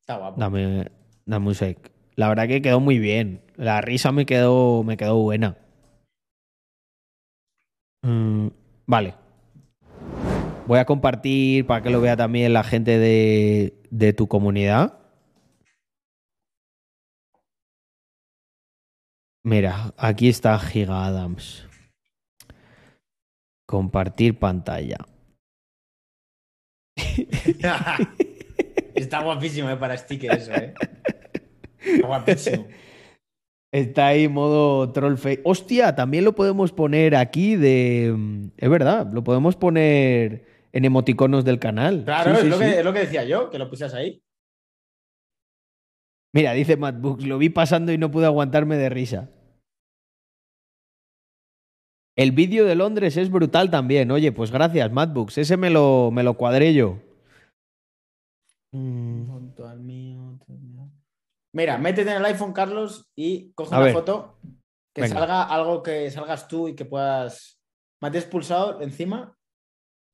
[0.00, 0.40] Está guapo.
[0.40, 0.90] Dame,
[1.26, 1.92] dame un sec.
[2.16, 3.42] La verdad que quedó muy bien.
[3.56, 5.58] La risa me quedó, me quedó buena.
[8.02, 8.48] Mm,
[8.86, 9.14] vale.
[10.66, 14.98] Voy a compartir para que lo vea también la gente de, de tu comunidad.
[19.42, 21.63] Mira, aquí está Giga Adams.
[23.74, 24.98] Compartir pantalla.
[28.94, 30.74] Está guapísimo eh, para sticker eso, eh.
[31.80, 32.68] Está guapísimo.
[33.72, 35.40] Está ahí modo troll face.
[35.42, 38.50] Hostia, también lo podemos poner aquí de.
[38.58, 42.04] Es verdad, lo podemos poner en emoticonos del canal.
[42.04, 42.62] Claro, Sí, es, sí, lo sí.
[42.62, 44.22] Que, es lo que decía yo, que lo pusieras ahí.
[46.32, 49.30] Mira, dice Matt Books, lo vi pasando y no pude aguantarme de risa.
[52.16, 54.10] El vídeo de Londres es brutal también.
[54.10, 55.38] Oye, pues gracias, Matt Books.
[55.38, 56.98] Ese me lo, me lo cuadré yo.
[58.72, 59.24] Mm.
[61.52, 63.94] Mira, métete en el iPhone, Carlos, y coge A una ver.
[63.94, 64.36] foto
[64.94, 65.18] que Venga.
[65.18, 67.58] salga algo que salgas tú y que puedas.
[68.02, 69.36] Mantienes pulsado encima,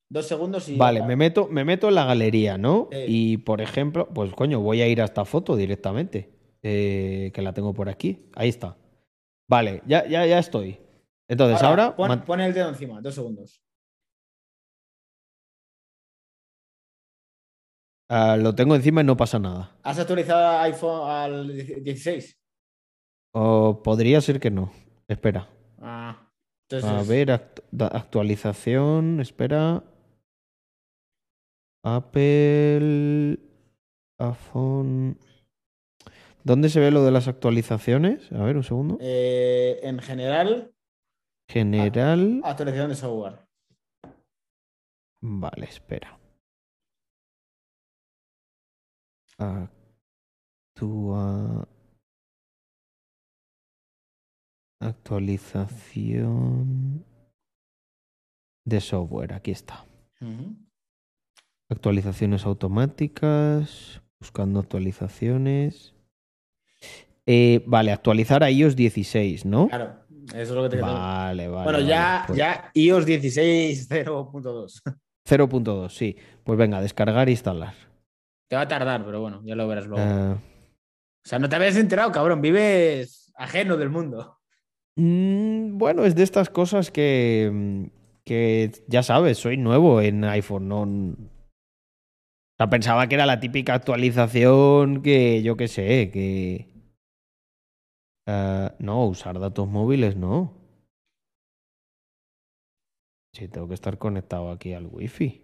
[0.09, 0.77] dos segundos y.
[0.77, 2.87] Vale, me meto, me meto en la galería, ¿no?
[2.91, 2.97] Sí.
[3.07, 6.29] Y por ejemplo, pues coño, voy a ir a esta foto directamente.
[6.63, 8.29] eh, que la tengo por aquí.
[8.35, 8.77] Ahí está.
[9.49, 10.77] Vale, ya, ya, ya estoy.
[11.31, 11.95] Entonces, ahora.
[11.95, 13.61] pon, man- pon el dedo encima, dos segundos.
[18.09, 19.77] ah, lo tengo encima y no pasa nada.
[19.83, 21.47] ¿Has actualizado iPhone al
[21.83, 22.37] 16?
[23.33, 24.71] O podría ser que no.
[25.07, 25.47] Espera.
[25.79, 26.29] Ah,
[26.69, 26.89] entonces.
[26.89, 27.63] A ver, act-
[27.93, 29.19] actualización.
[29.21, 29.83] Espera.
[31.83, 33.39] Apple.
[34.19, 35.17] iPhone.
[36.43, 38.31] ¿Dónde se ve lo de las actualizaciones?
[38.33, 38.97] A ver, un segundo.
[38.99, 40.73] eh, en general,
[41.51, 42.41] General.
[42.45, 43.39] actualización de software.
[45.21, 46.17] Vale, espera.
[50.77, 51.67] Actua...
[54.79, 57.05] Actualización
[58.65, 59.33] de software.
[59.33, 59.85] Aquí está.
[61.69, 64.01] Actualizaciones automáticas.
[64.19, 65.93] Buscando actualizaciones.
[67.25, 69.67] Eh, vale, actualizar a iOS 16, ¿no?
[69.67, 70.00] Claro,
[70.33, 70.81] eso es lo que te.
[70.81, 71.63] Vale, vale.
[71.63, 74.81] Bueno, vale, ya, pues- ya iOS 16 0.2.
[75.27, 76.15] 0.2, sí.
[76.43, 77.73] Pues venga, descargar e instalar.
[78.49, 80.03] Te va a tardar, pero bueno, ya lo verás luego.
[80.03, 82.41] Eh, O sea, no te habías enterado, cabrón.
[82.41, 84.39] Vives ajeno del mundo.
[84.97, 87.89] Mm, bueno, es de estas cosas que,
[88.25, 90.67] que ya sabes, soy nuevo en iPhone.
[90.67, 91.15] No, o
[92.57, 96.70] sea, pensaba que era la típica actualización que yo qué sé, que...
[98.27, 100.53] Eh, no, usar datos móviles no.
[103.33, 105.41] Sí, tengo que estar conectado aquí al wifi.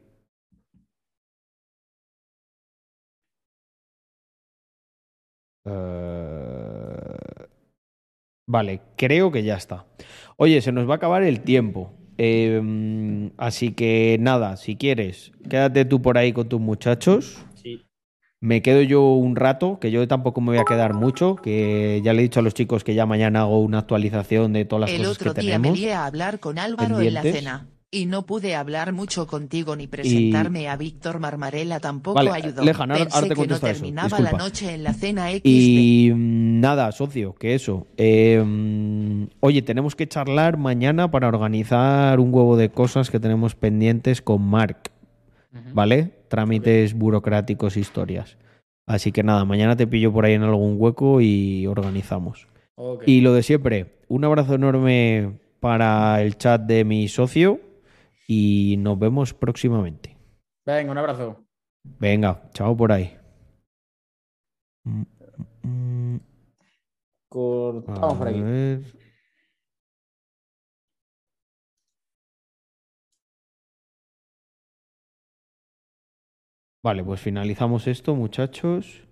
[5.65, 7.47] Eh,
[8.49, 9.85] Vale, creo que ya está.
[10.37, 11.91] Oye, se nos va a acabar el tiempo.
[12.17, 17.45] Eh, así que nada, si quieres, quédate tú por ahí con tus muchachos.
[18.39, 22.13] Me quedo yo un rato, que yo tampoco me voy a quedar mucho, que ya
[22.13, 24.91] le he dicho a los chicos que ya mañana hago una actualización de todas las
[24.91, 25.79] El cosas otro que día me tenemos.
[25.79, 27.67] lié a hablar con Álvaro en la cena.
[27.89, 32.63] Y no pude hablar mucho contigo ni presentarme a Víctor Marmarela tampoco Vale, ayudó.
[32.63, 35.39] Lejan, ahora- Pensé ahora te que no eso, terminaba la noche en la cena XD.
[35.45, 37.87] Y mm, nada, socio, que eso.
[37.95, 43.55] Eh, mm, oye, tenemos que charlar mañana para organizar un huevo de cosas que tenemos
[43.55, 44.91] pendientes con Mark.
[45.73, 46.11] ¿vale?
[46.27, 48.37] Trámites burocráticos, historias.
[48.85, 52.47] Así que nada, mañana te pillo por ahí en algún hueco y organizamos.
[53.05, 57.59] Y lo de siempre, un abrazo enorme para el chat de mi socio
[58.27, 60.15] y nos vemos próximamente.
[60.65, 61.43] Venga, un abrazo.
[61.99, 63.17] Venga, chao por ahí.
[67.29, 68.43] Cortamos por aquí.
[76.87, 79.03] Vale, pues finalizamos esto, muchachos.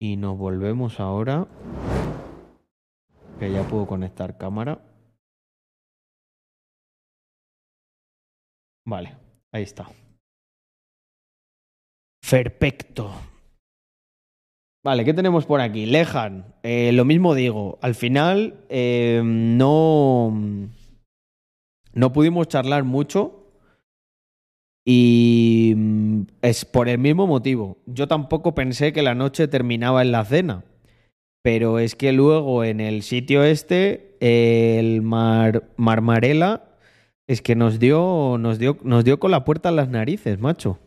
[0.00, 1.46] Y nos volvemos ahora.
[3.38, 4.80] Que ya puedo conectar cámara.
[8.86, 9.18] Vale,
[9.52, 9.90] ahí está.
[12.30, 13.10] Perfecto.
[14.82, 15.84] Vale, ¿qué tenemos por aquí?
[15.84, 16.54] Lejan.
[16.62, 17.78] Eh, lo mismo digo.
[17.82, 20.32] Al final eh, no.
[21.92, 23.35] No pudimos charlar mucho.
[24.88, 27.78] Y mm, es por el mismo motivo.
[27.86, 30.64] Yo tampoco pensé que la noche terminaba en la cena.
[31.42, 36.64] Pero es que luego en el sitio este, el Mar Marmarela,
[37.26, 40.78] es que nos dio, nos dio, nos dio con la puerta en las narices, macho.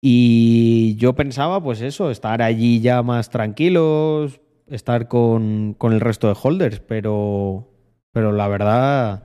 [0.00, 6.28] Y yo pensaba, pues eso, estar allí ya más tranquilos, estar con, con el resto
[6.28, 7.68] de holders, pero,
[8.12, 9.24] pero la verdad,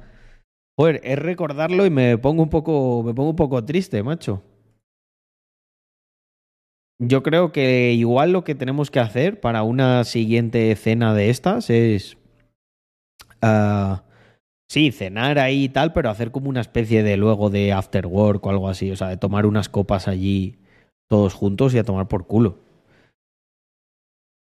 [0.77, 4.41] joder, es recordarlo y me pongo un poco, me pongo un poco triste, macho.
[6.99, 11.71] Yo creo que igual lo que tenemos que hacer para una siguiente cena de estas
[11.71, 12.15] es,
[13.41, 13.97] uh,
[14.69, 18.45] sí, cenar ahí y tal, pero hacer como una especie de luego de after work
[18.45, 20.59] o algo así, o sea, de tomar unas copas allí
[21.09, 22.59] todos juntos y a tomar por culo.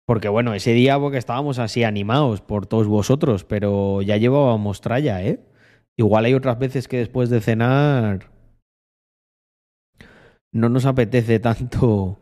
[0.08, 5.22] Porque bueno, ese día porque estábamos así animados por todos vosotros, pero ya llevábamos tralla,
[5.24, 5.40] ¿eh?
[5.98, 8.32] Igual hay otras veces que después de cenar
[10.52, 12.20] no nos apetece tanto...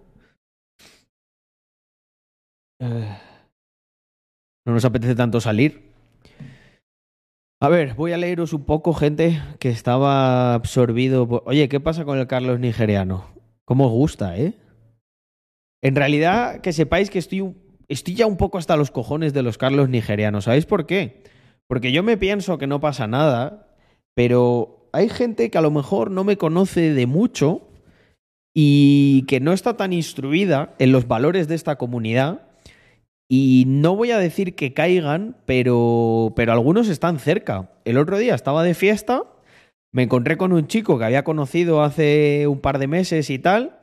[4.66, 5.94] No nos apetece tanto salir.
[7.62, 11.44] A ver, voy a leeros un poco, gente, que estaba absorbido por...
[11.46, 13.34] Oye, ¿qué pasa con el Carlos nigeriano?
[13.64, 14.54] ¿Cómo os gusta, eh?
[15.82, 17.56] En realidad, que sepáis que estoy,
[17.88, 20.44] estoy ya un poco hasta los cojones de los Carlos nigerianos.
[20.44, 21.24] ¿Sabéis por qué?
[21.68, 23.76] Porque yo me pienso que no pasa nada,
[24.16, 27.68] pero hay gente que a lo mejor no me conoce de mucho
[28.54, 32.48] y que no está tan instruida en los valores de esta comunidad.
[33.30, 37.72] Y no voy a decir que caigan, pero, pero algunos están cerca.
[37.86, 39.24] El otro día estaba de fiesta
[39.94, 43.80] me encontré con un chico que había conocido hace un par de meses y tal,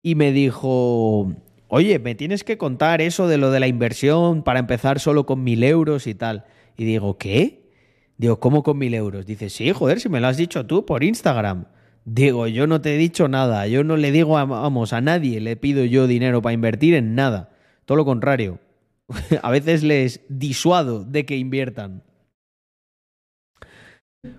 [0.00, 1.34] y me dijo,
[1.66, 5.42] oye, me tienes que contar eso de lo de la inversión para empezar solo con
[5.42, 6.44] mil euros y tal.
[6.80, 7.74] Y digo, ¿qué?
[8.16, 9.26] Digo, ¿cómo con mil euros?
[9.26, 11.66] Dice, sí, joder, si me lo has dicho tú por Instagram.
[12.06, 15.56] Digo, yo no te he dicho nada, yo no le digo, vamos, a nadie le
[15.56, 17.50] pido yo dinero para invertir en nada.
[17.84, 18.60] Todo lo contrario.
[19.42, 22.02] a veces les disuado de que inviertan.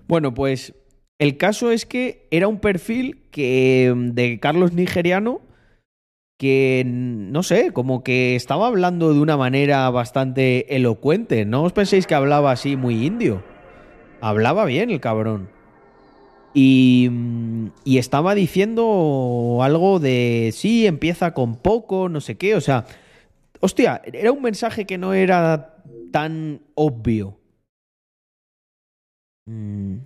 [0.08, 0.74] Bueno, pues
[1.20, 5.42] el caso es que era un perfil que de Carlos Nigeriano
[6.42, 11.44] que no sé, como que estaba hablando de una manera bastante elocuente.
[11.44, 13.44] No os penséis que hablaba así muy indio.
[14.20, 15.50] Hablaba bien el cabrón.
[16.52, 17.08] Y,
[17.84, 22.56] y estaba diciendo algo de sí, empieza con poco, no sé qué.
[22.56, 22.86] O sea,
[23.60, 25.76] hostia, era un mensaje que no era
[26.10, 27.38] tan obvio.
[29.46, 29.98] Mm.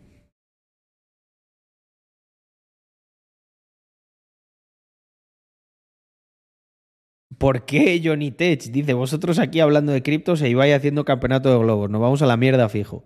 [7.39, 8.63] ¿Por qué Johnny Tech?
[8.63, 11.91] Dice, vosotros aquí hablando de criptos e ibais haciendo campeonato de globos.
[11.91, 13.05] Nos vamos a la mierda fijo.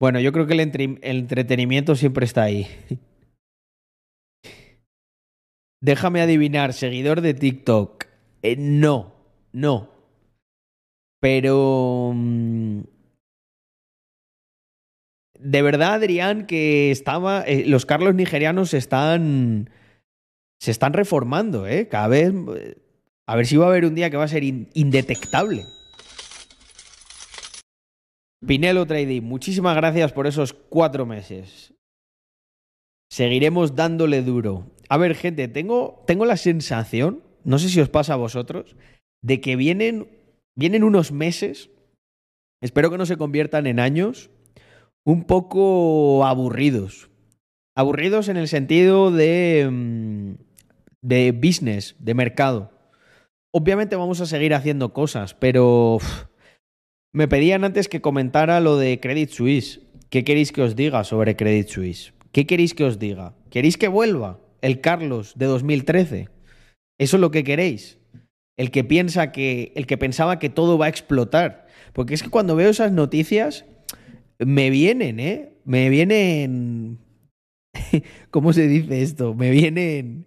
[0.00, 2.66] Bueno, yo creo que el, entretenimiento siempre está ahí.
[5.80, 8.04] Déjame adivinar, seguidor de TikTok.
[8.42, 9.14] Eh, no,
[9.52, 9.90] no.
[11.20, 12.12] Pero...
[12.14, 12.80] Mm,
[15.38, 17.42] de verdad, Adrián, que estaba...
[17.42, 19.70] Eh, los Carlos nigerianos están...
[20.60, 21.88] Se están reformando, ¿eh?
[21.88, 22.32] Cada vez
[23.26, 25.66] a ver si va a haber un día que va a ser indetectable.
[28.46, 31.74] Pinelo Trading, muchísimas gracias por esos cuatro meses.
[33.10, 34.70] Seguiremos dándole duro.
[34.88, 38.76] A ver, gente, tengo, tengo la sensación, no sé si os pasa a vosotros,
[39.22, 40.08] de que vienen,
[40.56, 41.70] vienen unos meses,
[42.62, 44.30] espero que no se conviertan en años,
[45.06, 47.08] un poco aburridos.
[47.76, 50.34] Aburridos en el sentido de, mm,
[51.02, 52.73] de business, de mercado.
[53.56, 55.98] Obviamente vamos a seguir haciendo cosas, pero
[57.12, 59.80] me pedían antes que comentara lo de Credit Suisse.
[60.10, 62.14] ¿Qué queréis que os diga sobre Credit Suisse?
[62.32, 63.36] ¿Qué queréis que os diga?
[63.50, 66.30] ¿Queréis que vuelva el Carlos de 2013?
[66.98, 68.00] ¿Eso es lo que queréis?
[68.56, 72.30] El que piensa que el que pensaba que todo va a explotar, porque es que
[72.30, 73.66] cuando veo esas noticias
[74.40, 75.60] me vienen, ¿eh?
[75.64, 76.98] Me vienen
[78.32, 79.32] ¿Cómo se dice esto?
[79.32, 80.26] Me vienen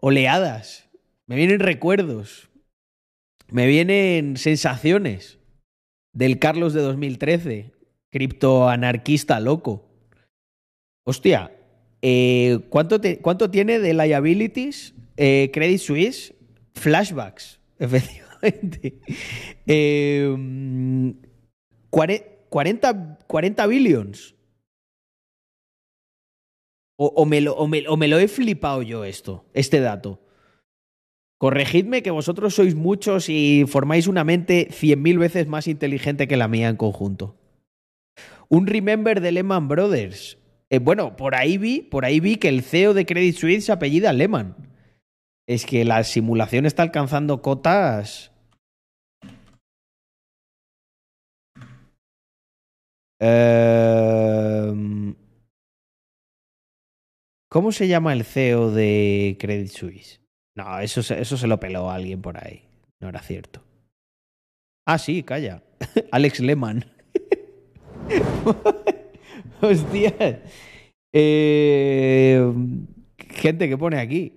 [0.00, 0.88] oleadas,
[1.26, 2.51] me vienen recuerdos
[3.52, 5.38] me vienen sensaciones
[6.12, 7.72] del Carlos de 2013,
[8.10, 9.88] criptoanarquista loco.
[11.04, 11.50] Hostia,
[12.04, 16.34] Eh, ¿cuánto, ¿Cuánto tiene de liabilities eh, Credit Suisse?
[16.74, 18.98] Flashbacks, efectivamente.
[21.90, 24.34] 40, 40 billions.
[26.96, 30.20] O, me lo, o, me, lo, he flipado yo esto, este dato.
[31.42, 36.46] Corregidme que vosotros sois muchos y formáis una mente 100.000 veces más inteligente que la
[36.46, 37.34] mía en conjunto.
[38.48, 40.38] Un remember de Lehman Brothers.
[40.70, 43.72] Eh, bueno, por ahí vi, por ahí vi que el CEO de Credit Suisse se
[43.72, 44.54] apellida Lehman.
[45.48, 48.30] Es que la simulación está alcanzando cotas.
[53.18, 55.16] Em,
[57.48, 60.21] ¿Cómo se llama el CEO de Credit Suisse?
[60.54, 62.68] No, eso, eso se lo peló a alguien por ahí.
[63.00, 63.62] No era cierto.
[64.86, 65.62] Ah, sí, calla.
[66.12, 66.84] Alex Lehman.
[69.60, 70.42] Hostia.
[71.12, 72.52] Eh,
[73.30, 74.32] gente que pone aquí.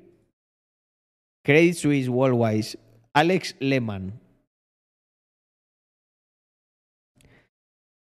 [1.44, 2.80] Credit Suisse Worldwide.
[3.14, 4.20] Alex Lehman.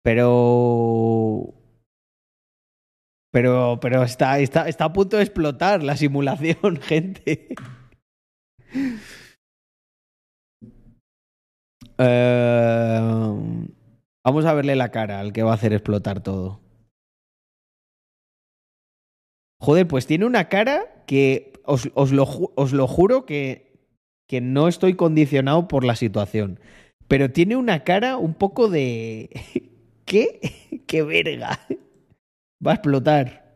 [0.02, 1.52] Pero.
[3.32, 7.48] Pero, pero está, está, está a punto de explotar la simulación, gente.
[11.98, 13.00] Eh,
[14.24, 16.60] vamos a verle la cara al que va a hacer explotar todo.
[19.60, 22.24] Joder, pues tiene una cara que os, lo,
[22.54, 23.80] os lo, juro que,
[24.28, 26.60] que no estoy condicionado por la situación.
[27.08, 29.30] Pero tiene una cara un poco de...
[30.04, 30.82] ¿Qué?
[30.86, 31.60] ¡Qué verga!
[32.66, 33.46] Va a explotar.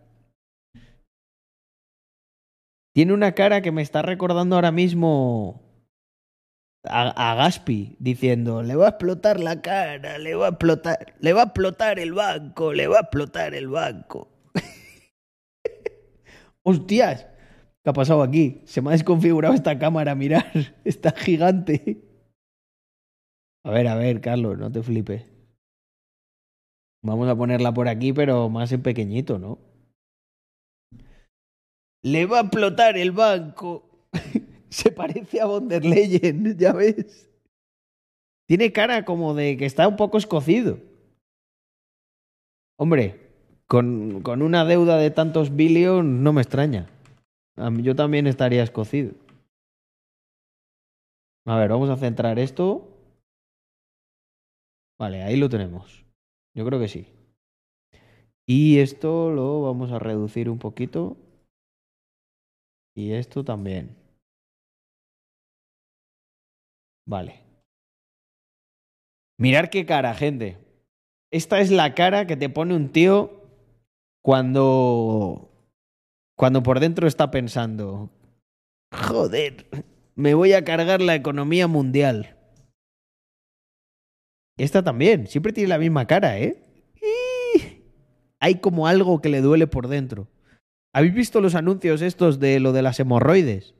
[2.92, 5.69] Tiene una cara que me está recordando ahora mismo
[6.84, 11.42] a, Gaspi diciendo, le va a explotar la cara, le va a explotar, le va
[11.42, 14.28] a explotar el banco, le va a explotar el banco.
[16.62, 17.26] Hostias,
[17.82, 18.62] ¿qué ha pasado aquí?
[18.64, 20.50] Se me ha desconfigurado esta cámara, mirar,
[20.84, 22.02] está gigante.
[23.64, 25.24] A ver, a ver, Carlos, no te flipes.
[27.02, 29.58] Vamos a ponerla por aquí, pero más en pequeñito, ¿no?
[32.02, 34.08] Le va a explotar el banco.
[34.70, 37.28] Se parece a von der Leyen, ya ves.
[38.46, 40.78] Tiene cara como de que está un poco escocido.
[42.78, 43.20] Hombre,
[43.66, 46.88] con, con una deuda de tantos billions no me extraña.
[47.82, 49.12] Yo también estaría escocido.
[51.46, 52.88] A ver, vamos a centrar esto.
[54.98, 56.04] Vale, ahí lo tenemos.
[56.54, 57.06] Yo creo que sí.
[58.46, 61.16] Y esto lo vamos a reducir un poquito.
[62.96, 63.99] Y esto también.
[67.10, 67.42] Vale.
[69.36, 70.58] Mirar qué cara, gente.
[71.32, 73.48] Esta es la cara que te pone un tío
[74.22, 75.50] cuando.
[76.36, 78.10] cuando por dentro está pensando.
[78.94, 79.66] Joder,
[80.14, 82.36] me voy a cargar la economía mundial.
[84.56, 86.62] Esta también, siempre tiene la misma cara, ¿eh?
[88.38, 90.28] Hay como algo que le duele por dentro.
[90.94, 93.74] ¿Habéis visto los anuncios estos de lo de las hemorroides?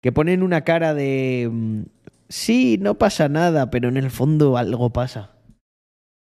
[0.00, 1.48] Que ponen una cara de...
[1.50, 1.82] Mm,
[2.28, 5.36] sí, no pasa nada, pero en el fondo algo pasa.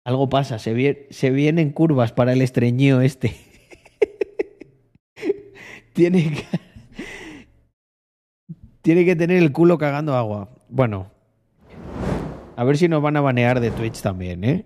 [0.04, 3.36] Algo pasa, se, se vienen curvas para el estreñido este.
[5.94, 6.46] Tiene que...
[8.82, 10.50] Tiene que tener el culo cagando agua.
[10.68, 11.12] Bueno.
[12.56, 14.66] A ver si nos van a banear de Twitch también, ¿eh?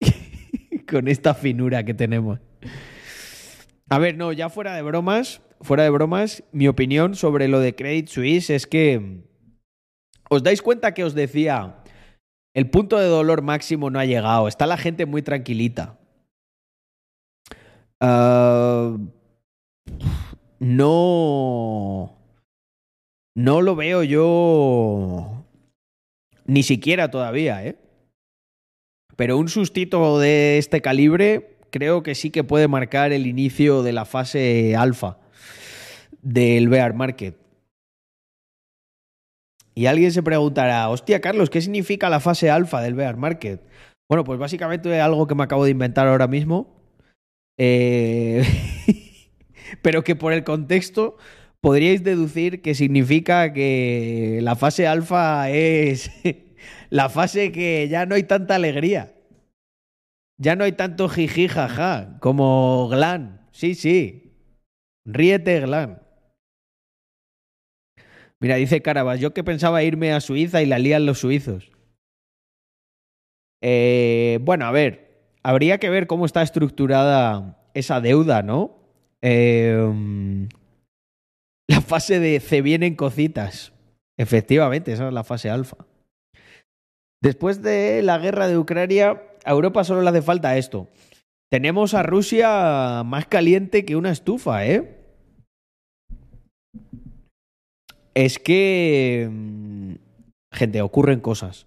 [0.90, 2.40] Con esta finura que tenemos.
[3.90, 7.74] A ver, no, ya fuera de bromas, fuera de bromas, mi opinión sobre lo de
[7.74, 9.24] Credit Suisse es que
[10.28, 11.82] os dais cuenta que os decía,
[12.54, 15.98] el punto de dolor máximo no ha llegado, está la gente muy tranquilita.
[18.00, 18.96] Ah,
[20.58, 22.16] no,
[23.34, 25.44] no lo veo yo
[26.46, 27.76] ni siquiera todavía, ¿eh?
[29.16, 33.92] Pero un sustito de este calibre creo que sí que puede marcar el inicio de
[33.92, 35.18] la fase alfa
[36.22, 37.36] del bear market.
[39.74, 43.62] Y alguien se preguntará, hostia Carlos, ¿qué significa la fase alfa del bear market?
[44.08, 46.82] Bueno, pues básicamente algo que me acabo de inventar ahora mismo,
[47.56, 48.42] eh,
[49.82, 51.16] pero que por el contexto
[51.60, 56.10] podríais deducir que significa que la fase alfa es
[56.90, 59.14] la fase que ya no hay tanta alegría.
[60.38, 63.46] Ya no hay tanto jiji jaja como Glan.
[63.52, 64.32] Sí, sí.
[65.04, 66.02] Ríete, Glan.
[68.40, 71.70] Mira, dice Carabas, yo que pensaba irme a Suiza y la lían los suizos.
[73.62, 75.10] Eh, bueno, a ver,
[75.42, 78.78] habría que ver cómo está estructurada esa deuda, ¿no?
[79.20, 80.48] Em,
[81.68, 83.72] la fase de se vienen cositas.
[84.18, 85.76] Efectivamente, esa es la fase alfa.
[87.22, 90.88] Después de la guerra de Ucrania, a Europa solo le hace falta esto.
[91.50, 94.99] Tenemos a Rusia más caliente que una estufa, ¿eh?
[98.14, 99.28] Es que...
[99.30, 99.94] mm,
[100.52, 101.66] Gente, ocurren cosas.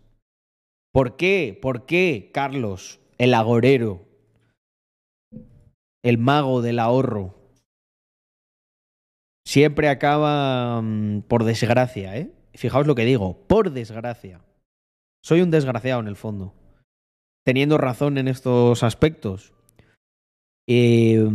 [0.91, 1.57] ¿Por qué?
[1.59, 4.05] ¿Por qué Carlos, el agorero,
[6.03, 7.33] el mago del ahorro,
[9.47, 12.31] siempre acaba mm, por desgracia, ¿eh?
[12.53, 14.41] Fijaos lo que digo, por desgracia.
[15.23, 16.53] Soy un desgraciado en el fondo.
[17.45, 19.53] Teniendo razón en estos aspectos.
[20.67, 21.25] Eh,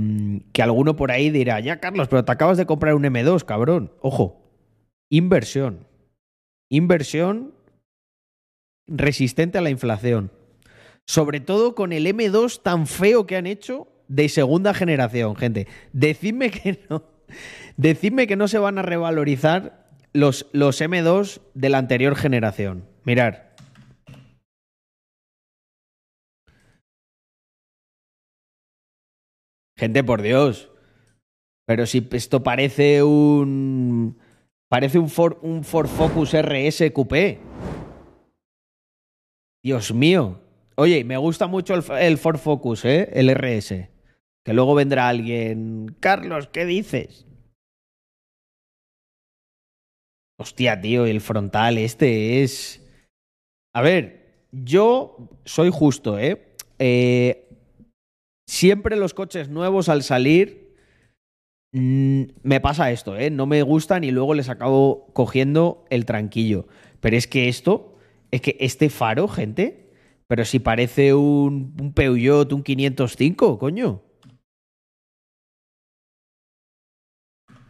[0.52, 3.92] que alguno por ahí dirá, ya Carlos, pero te acabas de comprar un M2, cabrón.
[4.00, 4.47] Ojo,
[5.10, 5.86] inversión.
[6.70, 7.54] Inversión
[8.86, 10.30] resistente a la inflación.
[11.06, 15.66] Sobre todo con el M2 tan feo que han hecho de segunda generación, gente.
[15.92, 17.04] Decidme que no.
[17.76, 22.84] Decidme que no se van a revalorizar los, los M2 de la anterior generación.
[23.04, 23.54] Mirar.
[29.76, 30.70] Gente, por Dios.
[31.66, 34.18] Pero si esto parece un.
[34.68, 37.40] Parece un Ford, un Ford Focus RS Coupé.
[39.64, 40.40] Dios mío.
[40.76, 43.08] Oye, me gusta mucho el, el Ford Focus, ¿eh?
[43.12, 43.88] El RS.
[44.44, 45.96] Que luego vendrá alguien.
[46.00, 47.26] Carlos, ¿qué dices?
[50.38, 52.84] Hostia, tío, el frontal este es.
[53.74, 56.54] A ver, yo soy justo, ¿eh?
[56.78, 57.48] eh
[58.46, 60.67] siempre los coches nuevos al salir
[61.72, 63.30] me pasa esto, ¿eh?
[63.30, 66.66] No me gustan y luego les acabo cogiendo el tranquillo.
[67.00, 67.96] Pero es que esto,
[68.30, 69.90] es que este faro, gente,
[70.26, 74.02] pero si parece un, un Peugeot, un 505, coño.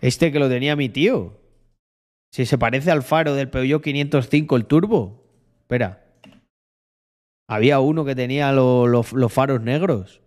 [0.00, 1.36] Este que lo tenía mi tío.
[2.32, 5.24] Si se parece al faro del Peugeot 505, el turbo.
[5.62, 6.04] Espera.
[7.48, 10.20] Había uno que tenía lo- lo- los faros negros.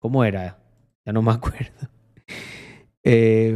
[0.00, 0.58] ¿Cómo era?
[1.04, 1.88] Ya no me acuerdo.
[3.08, 3.54] Eh,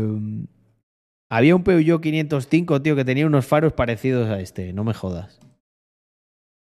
[1.29, 4.73] había un Peugeot 505, tío, que tenía unos faros parecidos a este.
[4.73, 5.41] No me jodas.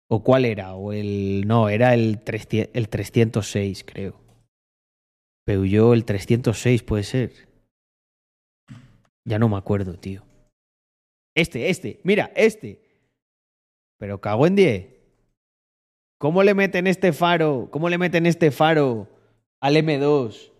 [0.10, 0.74] ¿O cuál era?
[0.74, 1.44] O el.
[1.46, 4.20] No, era el, 300 el 306, creo.
[5.46, 7.32] Peugeot, el 306 puede ser.
[9.26, 10.24] Ya no me acuerdo, tío.
[11.36, 12.82] Este, este, mira, este.
[14.00, 14.88] Pero cago en 10.
[16.20, 17.70] ¿Cómo le meten este faro?
[17.72, 19.08] ¿Cómo le meten este faro
[19.60, 20.51] al M2?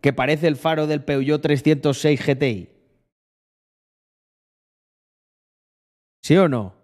[0.00, 2.68] Que parece el faro del Peugeot 306 GTI.
[6.22, 6.74] ¿Sí o no?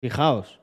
[0.00, 0.60] Fijaos.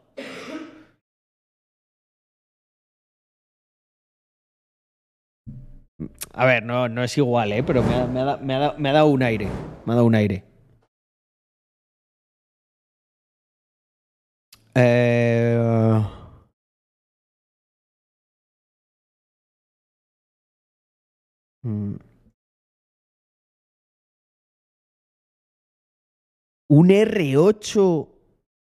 [6.34, 7.64] A ver, no, no es igual, ¿eh?
[7.64, 9.48] Pero me ha, me me ha me ha dado un aire.
[9.86, 10.44] Me ha dado un aire.
[14.76, 16.19] Eh...
[26.70, 28.10] Un R8.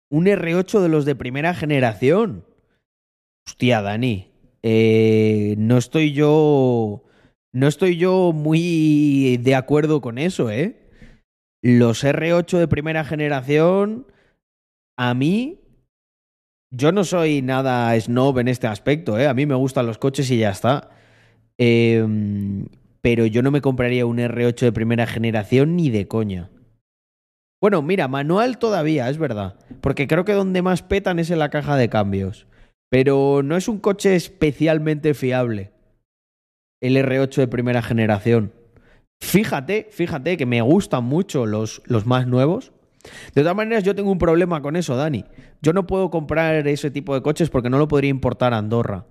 [0.09, 2.45] Un R8 de los de primera generación.
[3.47, 4.31] Hostia, Dani.
[4.63, 7.03] eh, no estoy yo.
[7.53, 10.77] No estoy yo muy de acuerdo con eso, ¿eh?
[11.63, 14.05] Los R8 de primera generación,
[14.97, 15.59] a mí,
[16.71, 19.27] yo no soy nada snob en este aspecto, ¿eh?
[19.27, 20.89] A mí me gustan los coches y ya está.
[21.57, 22.67] Em,
[23.01, 26.49] pero yo no me compraría un R8 de primera generación ni de coña.
[27.59, 29.55] Bueno, mira, manual todavía, es verdad.
[29.81, 32.47] Porque creo que donde más petan es en la caja de cambios.
[32.89, 35.71] Pero no es un coche especialmente fiable.
[36.81, 38.53] El R8 de primera generación.
[39.19, 42.71] Fíjate, fíjate que me gustan mucho los, los más nuevos.
[43.33, 45.25] De todas maneras, yo tengo un problema con eso, Dani.
[45.61, 49.05] Yo no puedo comprar ese tipo de coches porque no lo podría importar a Andorra.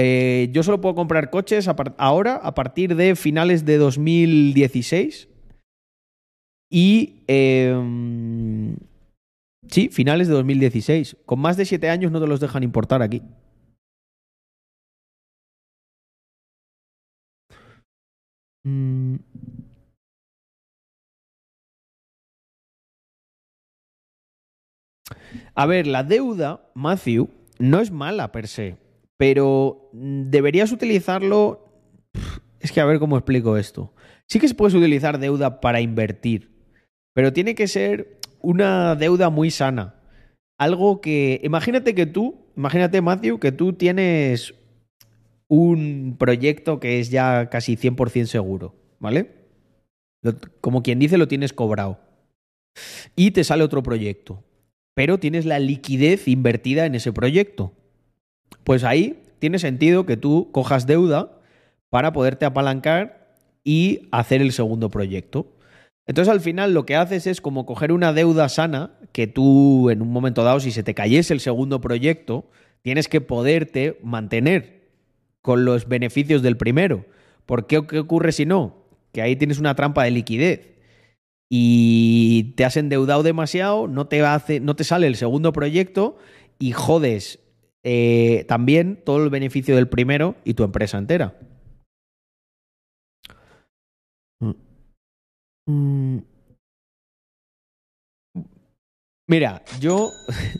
[0.00, 1.68] Eh, yo solo puedo comprar coches
[1.98, 5.28] ahora a partir de finales de 2016
[6.70, 8.76] y em,
[9.68, 11.16] sí, finales de 2016.
[11.26, 13.22] Con más de 7 años no te los dejan importar aquí.
[18.64, 19.16] Mm.
[25.56, 28.76] A ver, la deuda, Matthew, no es mala per se,
[29.18, 31.66] pero mm, deberías utilizarlo.
[32.60, 33.92] Es que a ver cómo explico esto.
[34.26, 36.50] Sí que se puede utilizar deuda para invertir,
[37.14, 39.94] pero tiene que ser una deuda muy sana.
[40.58, 41.40] algo que.
[41.44, 44.54] Imagínate que tú, imagínate, Matthew, que tú tienes
[45.48, 49.38] un proyecto que es ya casi 100% seguro, ¿vale?
[50.60, 52.00] como quien dice, lo tienes cobrado.
[53.16, 54.44] Y te sale otro proyecto,
[54.94, 57.72] pero tienes la liquidez invertida en ese proyecto.
[58.68, 61.40] Pues ahí tiene sentido que tú cojas deuda
[61.88, 65.56] para poderte apalancar y hacer el segundo proyecto.
[66.06, 70.02] Entonces al final lo que haces es como coger una deuda sana que tú en
[70.02, 72.50] un momento dado, si se te cayese el segundo proyecto,
[72.82, 74.90] tienes que poderte mantener
[75.40, 77.06] con los beneficios del primero.
[77.46, 78.84] ¿Por qué, ocurre si no?
[79.12, 80.68] Que ahí tienes una trampa de liquidez
[81.48, 84.20] y te has endeudado demasiado, no te,
[84.60, 86.18] no te sale el segundo proyecto
[86.58, 87.47] y jodes
[87.84, 91.38] eh, también todo el beneficio del primero y tu empresa entera.
[95.68, 96.20] Mm.
[99.28, 100.10] Mira, yo,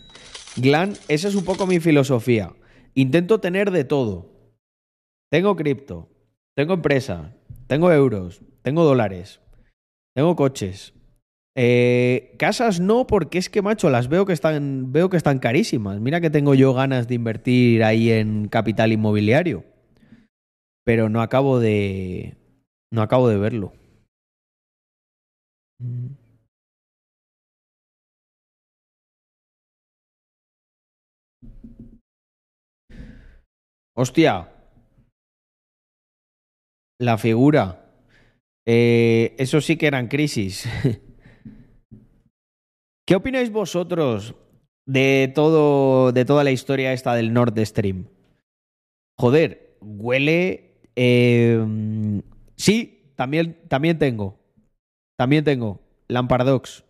[0.55, 2.53] Glan, esa es un poco mi filosofía.
[2.93, 4.29] Intento tener de todo.
[5.31, 6.09] Tengo cripto,
[6.55, 7.35] tengo empresa,
[7.67, 9.41] tengo euros, tengo dólares,
[10.15, 10.93] tengo coches.
[11.61, 15.99] Eh, casas no, porque es que, macho, las veo que están, veo que están carísimas.
[15.99, 19.65] Mira que tengo yo ganas de invertir ahí en capital inmobiliario.
[20.85, 22.37] Pero no acabo de.
[22.91, 23.73] No acabo de verlo.
[25.81, 26.15] Mm.
[33.95, 34.47] Hostia.
[36.99, 37.85] La figura.
[38.65, 40.65] Eh, eso sí que eran crisis.
[43.09, 44.35] ¿Qué opináis vosotros
[44.85, 48.05] de todo, de toda la historia esta del Nord Stream?
[49.17, 50.75] Joder, huele.
[50.95, 52.21] Eh,
[52.55, 54.37] sí, también, también tengo.
[55.17, 56.83] También tengo Lampardox.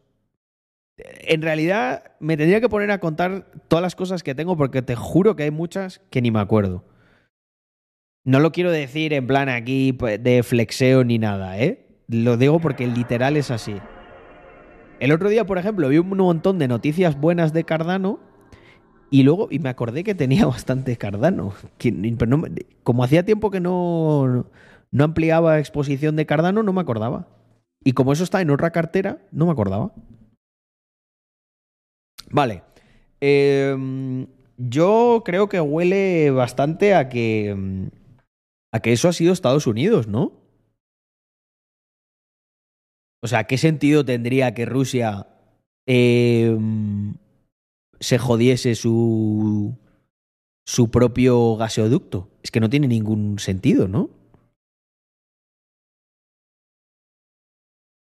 [0.98, 4.98] En realidad me tendría que poner a contar todas las cosas que tengo porque te
[4.98, 6.84] juro que hay muchas que ni me acuerdo.
[8.26, 11.88] No lo quiero decir en plan aquí pues, de flexeo ni nada, ¿eh?
[12.10, 13.78] Lo digo porque literal es así.
[15.00, 18.20] El otro día, por ejemplo, vi un montón de noticias buenas de Cardano
[19.10, 21.54] y luego y me acordé que tenía bastante Cardano.
[22.84, 24.46] como hacía tiempo que no,
[24.92, 27.28] no ampliaba exposición de Cardano, no me acordaba.
[27.84, 29.94] Y como eso está en otra cartera, no me acordaba.
[32.30, 32.64] Vale.
[33.22, 34.28] Em,
[34.58, 37.50] yo creo que huele bastante a que.
[37.50, 37.90] Em,
[38.72, 40.39] a que eso ha sido Estados Unidos, ¿no?
[43.22, 45.28] O sea, ¿qué sentido tendría que Rusia
[45.86, 47.16] em,
[48.00, 49.78] se jodiese su.
[50.66, 52.30] su propio gaseoducto?
[52.44, 54.10] Es que no tiene ningún sentido, ¿no?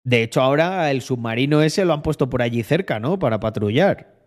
[0.04, 3.18] De hecho, ahora el submarino ese lo han puesto por allí cerca, ¿no?
[3.18, 4.20] Para patrullar.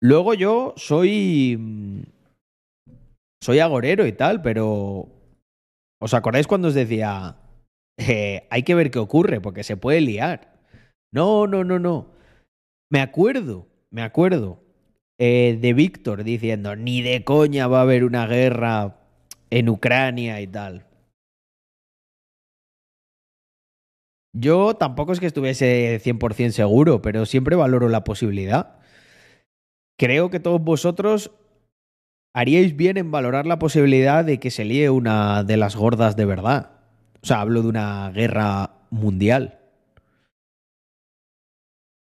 [0.00, 1.56] Luego yo soy.
[1.58, 2.02] Mm,
[3.42, 5.08] soy agorero y tal, pero.
[6.00, 7.36] ¿Os acordáis cuando os decía.
[7.98, 10.52] Eh, hay que ver qué ocurre, porque se puede liar?
[11.12, 12.12] No, no, no, no.
[12.90, 14.62] Me acuerdo, me acuerdo
[15.18, 18.96] eh, de Víctor diciendo: ni de coña va a haber una guerra
[19.50, 20.86] en Ucrania y tal.
[24.34, 28.78] Yo tampoco es que estuviese 100% seguro, pero siempre valoro la posibilidad.
[29.98, 31.32] Creo que todos vosotros
[32.34, 36.24] haríais bien en valorar la posibilidad de que se líe una de las gordas de
[36.26, 36.77] verdad.
[37.22, 39.58] O sea, hablo de una guerra mundial.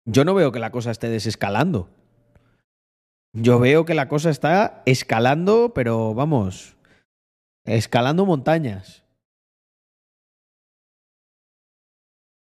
[0.04, 1.90] Yo no veo que la cosa esté desescalando.
[3.34, 6.76] Yo veo que la cosa está escalando, pero vamos,
[7.64, 9.04] escalando montañas.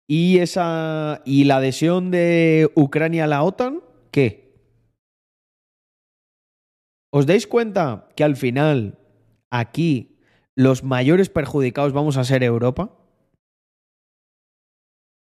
[0.08, 3.82] ¿Y, esa, ¿Y la adhesión de Ucrania a la OTAN?
[4.12, 4.48] ¿Qué?
[7.12, 9.00] ¿Os dais cuenta que al final
[9.50, 10.17] aquí
[10.58, 12.92] los mayores perjudicados vamos a ser Europa?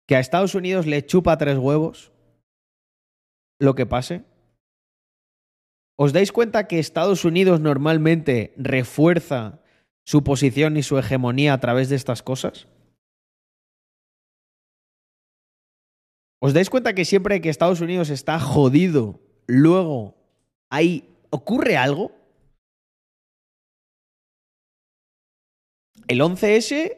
[0.08, 2.12] ¿Que a Estados Unidos le chupa tres huevos
[3.60, 4.24] lo que pase?
[5.98, 9.64] ¿Os dais cuenta que Estados Unidos normalmente refuerza
[10.06, 12.68] su posición y su hegemonía a través de estas cosas?
[16.40, 20.14] ¿Os dais cuenta que siempre que Estados Unidos está jodido, luego
[20.70, 22.15] ahí ocurre algo?
[26.08, 26.98] El 11S,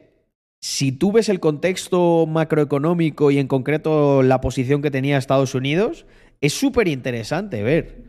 [0.60, 6.06] si tú ves el contexto macroeconómico y en concreto la posición que tenía Estados Unidos,
[6.40, 8.04] es súper interesante ver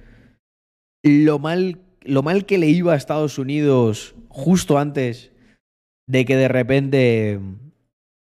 [1.03, 5.31] lo mal, lo mal que le iba a Estados Unidos justo antes
[6.07, 7.39] de que de repente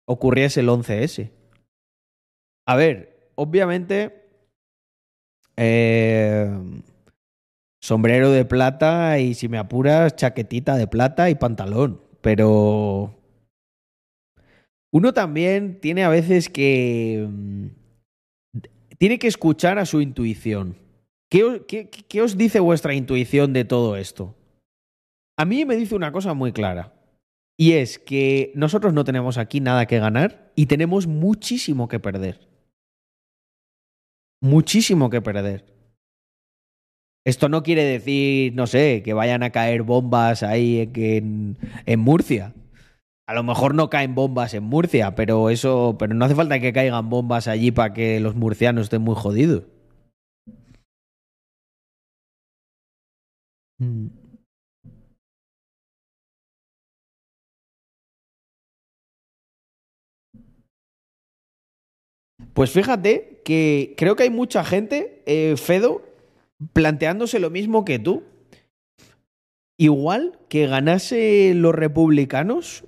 [0.06, 1.30] ocurriese el 11S.
[2.66, 4.28] A ver, obviamente
[5.56, 6.50] eh,
[7.80, 12.05] sombrero de plata y si me apuras, chaquetita de plata y pantalón.
[12.26, 13.14] Pero
[14.92, 17.24] uno también tiene a veces que...
[17.30, 17.66] mm,
[18.98, 20.76] Tiene que escuchar a su intuición.
[21.30, 24.34] ¿Qué, qué- qué os dice vuestra intuición de todo esto?
[25.38, 26.92] A mí me dice una cosa muy clara.
[27.56, 32.40] Y es que nosotros no tenemos aquí nada que ganar y tenemos muchísimo que perder.
[34.42, 35.75] Muchísimo que perder.
[37.26, 42.54] Esto no quiere decir, no sé, que vayan a caer bombas ahí en, Murcia.
[43.26, 46.72] A lo mejor no caen bombas en Murcia, pero eso, pero no hace falta que
[46.72, 49.64] caigan bombas allí para que los murcianos estén muy jodidos.
[53.80, 54.08] Mm.
[62.54, 66.05] Pues fíjate que creo que hay mucha gente, eh, Fedo,
[66.72, 68.24] planteándose lo mismo que tú.
[69.78, 72.84] Igual que ganase los republicanos,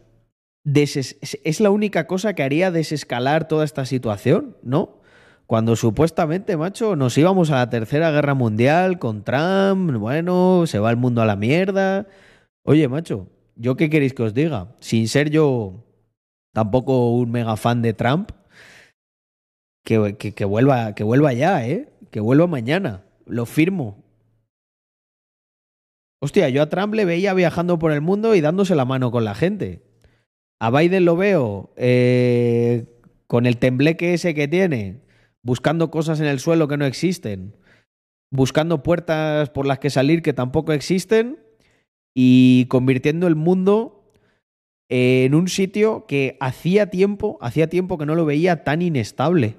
[0.65, 4.99] es- la única cosa que haría desescalar toda esta situación, ¿no?
[5.47, 10.91] Cuando supuestamente, macho, nos íbamos a la tercera guerra mundial con Trump, bueno, se va
[10.91, 12.07] el mundo a la mierda.
[12.65, 14.75] Oye, macho, ¿yo qué queréis que os diga?
[14.81, 15.85] Sin ser yo
[16.53, 18.31] tampoco un mega fan de Trump,
[19.85, 21.89] que, que vuelva, que vuelva ya, ¿eh?
[22.11, 23.05] Que vuelva mañana.
[23.29, 24.05] Lo firmo.
[26.21, 29.25] Hostia, yo a Trump le veía viajando por el mundo y dándose la mano con
[29.25, 29.83] la gente.
[30.61, 32.87] A Biden lo veo eh,
[33.29, 35.03] con el tembleque ese que tiene,
[35.43, 37.57] buscando cosas en el suelo que no existen,
[38.33, 41.39] buscando puertas por las que salir que tampoco existen
[42.15, 44.13] y convirtiendo el mundo
[44.89, 49.57] en un sitio que hacía tiempo, hacía tiempo que no lo veía tan inestable.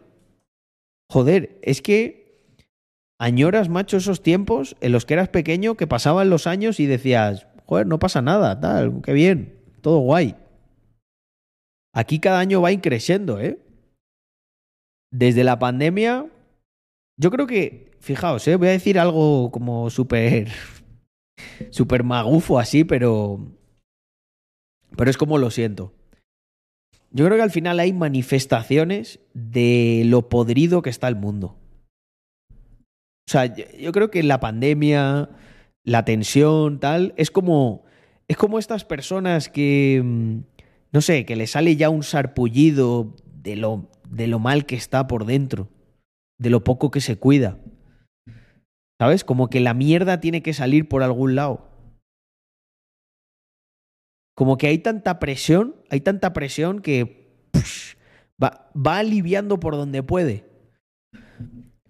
[1.09, 2.18] Joder, es que
[3.19, 7.47] añoras, macho, esos tiempos en los que eras pequeño, que pasaban los años y decías,
[7.65, 10.35] joder, no pasa nada, tal, qué bien, todo guay.
[11.93, 13.59] Aquí cada año va increciendo, ¿eh?
[15.11, 16.27] Desde la pandemia,
[17.17, 18.55] yo creo que, fijaos, ¿eh?
[18.55, 20.49] voy a decir algo como súper,
[21.71, 23.53] súper magufo así, pero,
[24.95, 25.93] pero es como lo siento.
[27.11, 31.58] Yo creo que al final hay manifestaciones de lo podrido que está el mundo.
[33.29, 35.29] O sea, yo, creo que la pandemia,
[35.83, 37.85] la tensión, tal, es como,
[38.27, 40.39] es como estas personas que, mm,
[40.91, 45.05] no sé, que le sale ya un sarpullido de lo, de lo mal que está
[45.05, 45.69] por dentro,
[46.39, 47.59] de lo poco que se cuida.
[48.99, 49.23] ¿Sabes?
[49.23, 51.69] Como que la mierda tiene que salir por algún lado.
[54.35, 57.29] Como que hay tanta presión, hay tanta presión que
[58.43, 60.49] va, va aliviando por donde puede.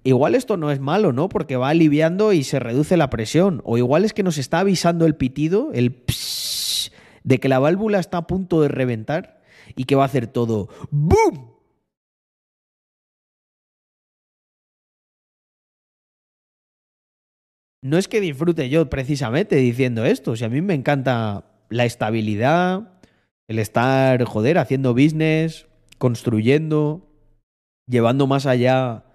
[0.09, 1.29] Igual esto no es malo, ¿no?
[1.29, 3.61] Porque va aliviando y se reduce la presión.
[3.63, 6.91] O igual es que nos está avisando el pitido, el pss,
[7.23, 9.43] de que la válvula está a punto de reventar
[9.75, 11.51] y que va a hacer todo ¡BOOM!
[17.83, 22.99] No es que disfrute yo precisamente diciendo esto, si a mí me encanta la estabilidad,
[23.47, 25.67] el estar, joder, haciendo business,
[25.99, 27.07] construyendo,
[27.87, 29.05] llevando más allá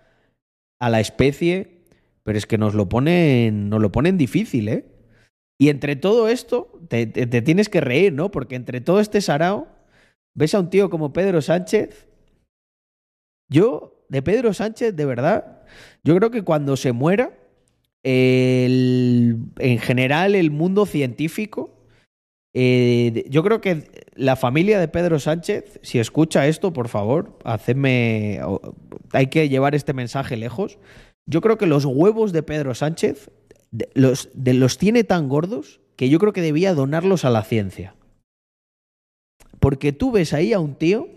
[0.80, 1.82] a la especie,
[2.22, 4.86] pero es que nos lo ponen, nos lo ponen difícil, ¿eh?
[5.58, 8.30] Y entre todo esto, te, tienes que reír, ¿no?
[8.30, 9.68] Porque entre todo este sarao,
[10.34, 12.08] ves a un tío como Pedro Sánchez.
[13.48, 15.62] Yo, de Pedro Sánchez, de verdad,
[16.02, 17.38] yo creo que cuando se muera,
[18.02, 21.74] en general el mundo científico,
[22.56, 28.40] eh, yo creo que la familia de Pedro Sánchez, si escucha esto, por favor, hacedme,
[29.14, 30.78] hay que llevar este mensaje lejos.
[31.26, 33.30] Yo creo que los huevos de Pedro Sánchez
[33.94, 37.94] los, de- los tiene tan gordos que yo creo que debía donarlos a la ciencia.
[39.60, 41.08] Porque tú ves ahí a un tío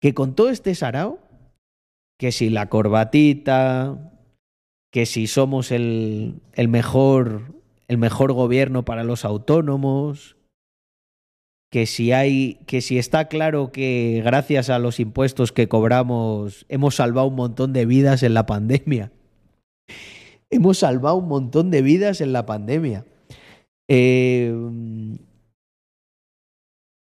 [0.00, 1.18] que con todo este sarao,
[2.18, 4.12] que si la corbatita,
[4.92, 7.54] que si somos el mejor
[7.88, 10.36] el mejor gobierno para los autónomos,
[11.70, 16.94] que si hay que si está claro que gracias a los impuestos que cobramos hemos
[16.96, 19.12] salvado un montón de vidas en la pandemia.
[20.50, 23.04] Hemos salvado un montón de vidas en la pandemia.
[23.88, 24.50] Eh,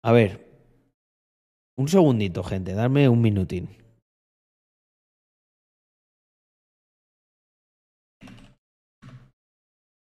[0.04, 0.46] a ver,
[1.76, 3.68] un segundito, gente, darme un minutín.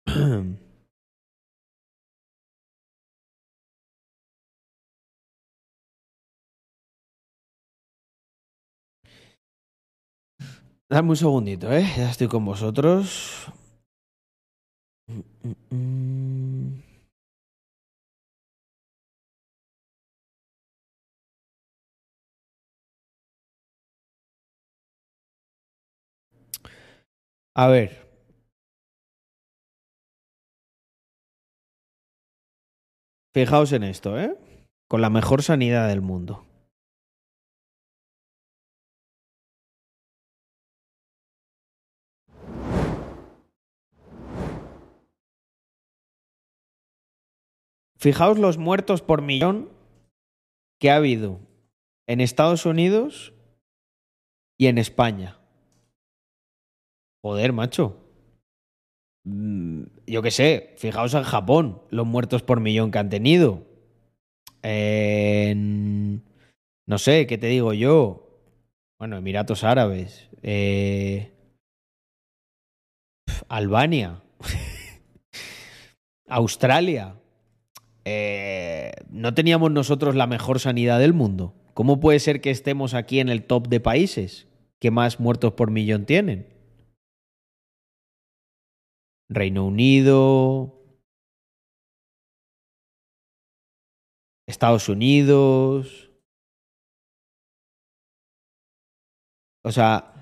[10.93, 11.85] Dame un segundito, ¿eh?
[11.97, 13.47] Ya estoy con vosotros.
[27.55, 27.89] A ver.
[33.33, 34.37] Fijaos en esto, ¿eh?
[34.87, 36.45] Con la mejor sanidad del mundo.
[48.03, 49.69] Fijaos los muertos por millón
[50.77, 51.39] que ha habido
[52.05, 53.33] en Estados Unidos
[54.57, 55.39] y en España.
[57.23, 57.95] Joder, macho.
[59.23, 63.65] Mm, yo qué sé, fijaos en Japón, los muertos por millón que han tenido.
[64.63, 66.25] En...
[66.85, 68.41] No sé, ¿qué te digo yo?
[68.99, 70.29] Bueno, Emiratos Árabes.
[70.41, 71.31] Eh...
[73.47, 74.21] Albania.
[76.27, 77.15] Australia.
[78.05, 78.91] Eh...
[79.09, 81.53] ¿No teníamos nosotros la mejor sanidad del mundo?
[81.73, 84.47] ¿Cómo puede ser que estemos aquí en el top de países
[84.79, 86.47] que más muertos por millón tienen?
[89.29, 90.83] Reino Unido,
[94.47, 96.11] Estados Unidos.
[99.63, 100.13] O sea,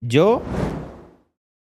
[0.00, 0.42] yo,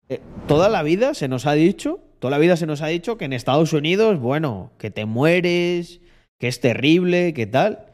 [0.09, 3.19] eh, toda la vida se nos ha dicho, toda la vida se nos ha dicho
[3.19, 6.01] que en Estados Unidos, bueno, que te mueres,
[6.39, 7.93] que es terrible, que tal.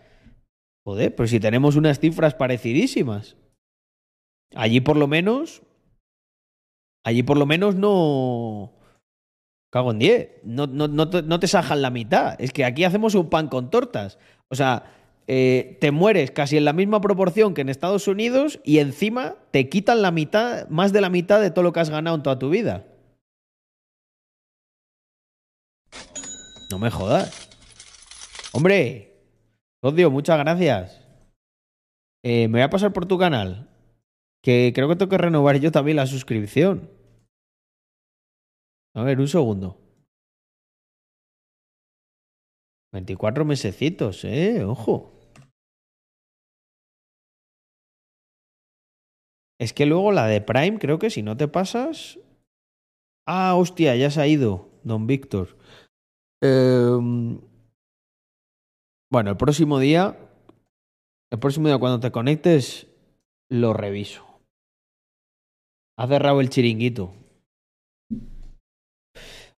[0.87, 3.39] Joder, pero si tenemos unas cifras parecidísimas.
[4.55, 5.63] Allí por lo menos
[7.09, 8.75] Allí por lo menos no.
[9.71, 10.29] Cago en 10.
[10.45, 12.39] No, no, no, te, no, te, sajan la mitad.
[12.39, 14.19] Es que aquí hacemos un pan con tortas.
[14.51, 14.93] O sea,
[15.27, 19.71] eh, te mueres casi en la misma proporción que en Estados Unidos y encima te
[19.71, 22.39] quitan la mitad, más de la mitad de todo lo que has ganado en toda
[22.39, 22.85] tu vida.
[26.71, 27.49] No me jodas.
[28.53, 29.09] Hombre,
[29.81, 31.01] Odio, muchas gracias.
[32.25, 33.71] Eh, me voy a pasar por tu canal.
[34.43, 36.91] Que creo que tengo que renovar yo también la suscripción.
[38.95, 39.81] A ver, un segundo.
[42.93, 45.13] 24 mesecitos, eh, ojo.
[49.61, 52.19] Es que luego la de Prime, creo que si no te pasas.
[53.27, 55.59] Ah, hostia, ya se ha ido, don Víctor.
[56.43, 57.39] Eh...
[59.11, 60.17] Bueno, el próximo día.
[61.31, 62.87] El próximo día, cuando te conectes,
[63.49, 64.25] lo reviso.
[65.99, 67.13] Ha cerrado el chiringuito.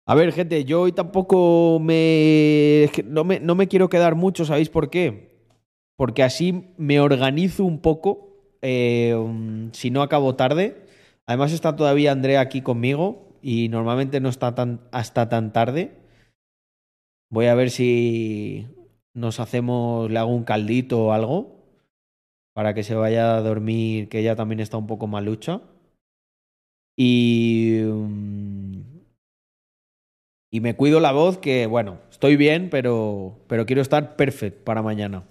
[0.07, 3.39] A ver, gente, yo hoy tampoco me no, me.
[3.39, 5.47] no me quiero quedar mucho, ¿sabéis por qué?
[5.97, 9.15] Porque así me organizo un poco eh,
[9.73, 10.85] si no acabo tarde.
[11.27, 16.00] Además está todavía Andrea aquí conmigo y normalmente no está tan, hasta tan tarde.
[17.31, 18.67] Voy a ver si
[19.15, 21.61] nos hacemos, le hago un caldito o algo
[22.53, 25.63] para que se vaya a dormir, que ella también está un poco malucha.
[26.97, 27.81] Y
[30.53, 34.83] y me cuido la voz que, bueno, estoy bien, pero, pero quiero estar perfecto para
[34.83, 35.25] mañana.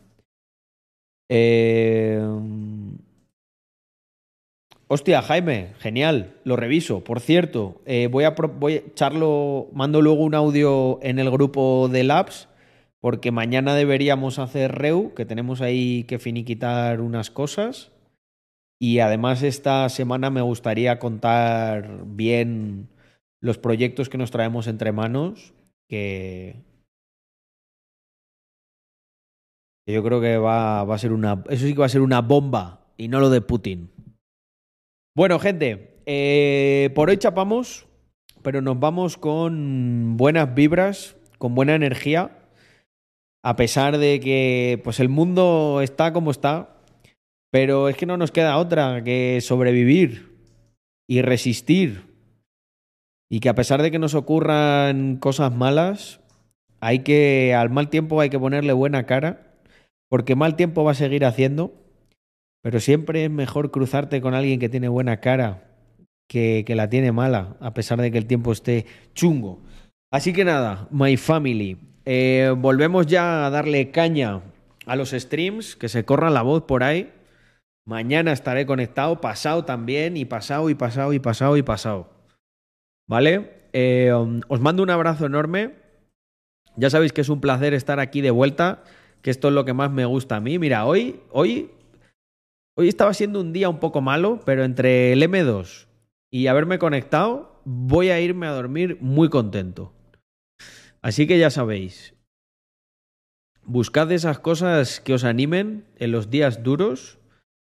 [1.29, 2.19] Eh...
[4.91, 7.03] Hostia, Jaime, genial, lo reviso.
[7.03, 11.89] Por cierto, eh, voy a voy a echarlo, mando luego un audio en el grupo
[11.89, 12.49] de Labs,
[12.99, 17.91] porque mañana deberíamos hacer Reu, que tenemos ahí que finiquitar unas cosas.
[18.79, 22.89] Y además esta semana me gustaría contar bien
[23.41, 25.53] los proyectos que nos traemos entre manos,
[25.87, 26.63] que,
[29.85, 31.43] yo creo que va, va, a ser una.
[31.49, 33.91] Eso sí que va a ser una bomba y no lo de Putin.
[35.15, 37.87] Bueno, gente, eh, por hoy chapamos,
[38.41, 42.37] pero nos vamos con buenas vibras, con buena energía.
[43.43, 46.77] A pesar de que pues el mundo está como está,
[47.51, 50.37] pero es que no nos queda otra que sobrevivir
[51.07, 52.03] y resistir
[53.29, 56.19] y que a pesar de que nos ocurran cosas malas,
[56.81, 59.55] hay que, al mal tiempo hay que ponerle buena cara,
[60.09, 61.73] porque mal tiempo va a seguir haciendo,
[62.61, 65.63] pero siempre es mejor cruzarte con alguien que tiene buena cara
[66.27, 69.61] que, que la tiene mala, a pesar de que el tiempo esté chungo.
[70.11, 74.41] Así que nada, my family, eh, volvemos ya a darle caña
[74.87, 77.13] a los streams, que se corra la voz por ahí.
[77.85, 82.09] Mañana estaré conectado, pasado también, y pasado, y pasado, y pasado, y pasado.
[83.07, 83.67] ¿Vale?
[83.73, 85.75] Eh, um, os mando un abrazo enorme.
[86.75, 88.83] Ya sabéis que es un placer estar aquí de vuelta,
[89.21, 90.57] que esto es lo que más me gusta a mí.
[90.57, 91.69] Mira, hoy, hoy
[92.75, 95.87] Hoy estaba siendo un día un poco malo, pero entre el M2
[96.31, 99.93] y haberme conectado, voy a irme a dormir muy contento.
[101.01, 102.13] Así que ya sabéis,
[103.63, 107.19] buscad esas cosas que os animen en los días duros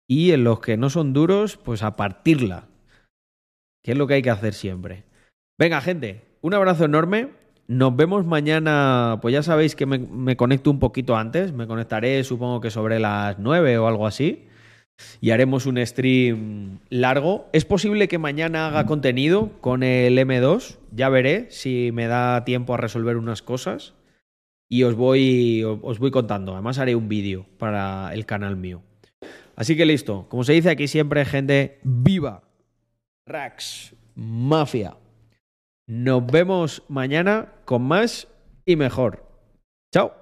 [0.07, 2.67] y en los que no son duros, pues a partirla,
[3.83, 5.03] que es lo que hay que hacer siempre.
[5.57, 7.29] Venga, gente, un abrazo enorme.
[7.67, 12.61] Nos vemos mañana, pues ya sabéis que me, conecto un poquito antes, me conectaré supongo
[12.61, 14.47] que sobre las 9 o algo así
[15.21, 17.47] y haremos un stream largo.
[17.53, 22.73] Es posible que mañana haga contenido con el M2, ya veré si me da tiempo
[22.73, 23.93] a resolver unas cosas
[24.69, 26.53] y os voy, os voy contando.
[26.53, 28.81] Además haré un vídeo para el canal mío.
[29.55, 32.43] Así que listo, como se dice aquí siempre, gente, viva
[33.25, 34.97] Rax Mafia.
[35.87, 38.27] Nos vemos mañana con más
[38.65, 39.25] y mejor.
[39.93, 40.16] Chao.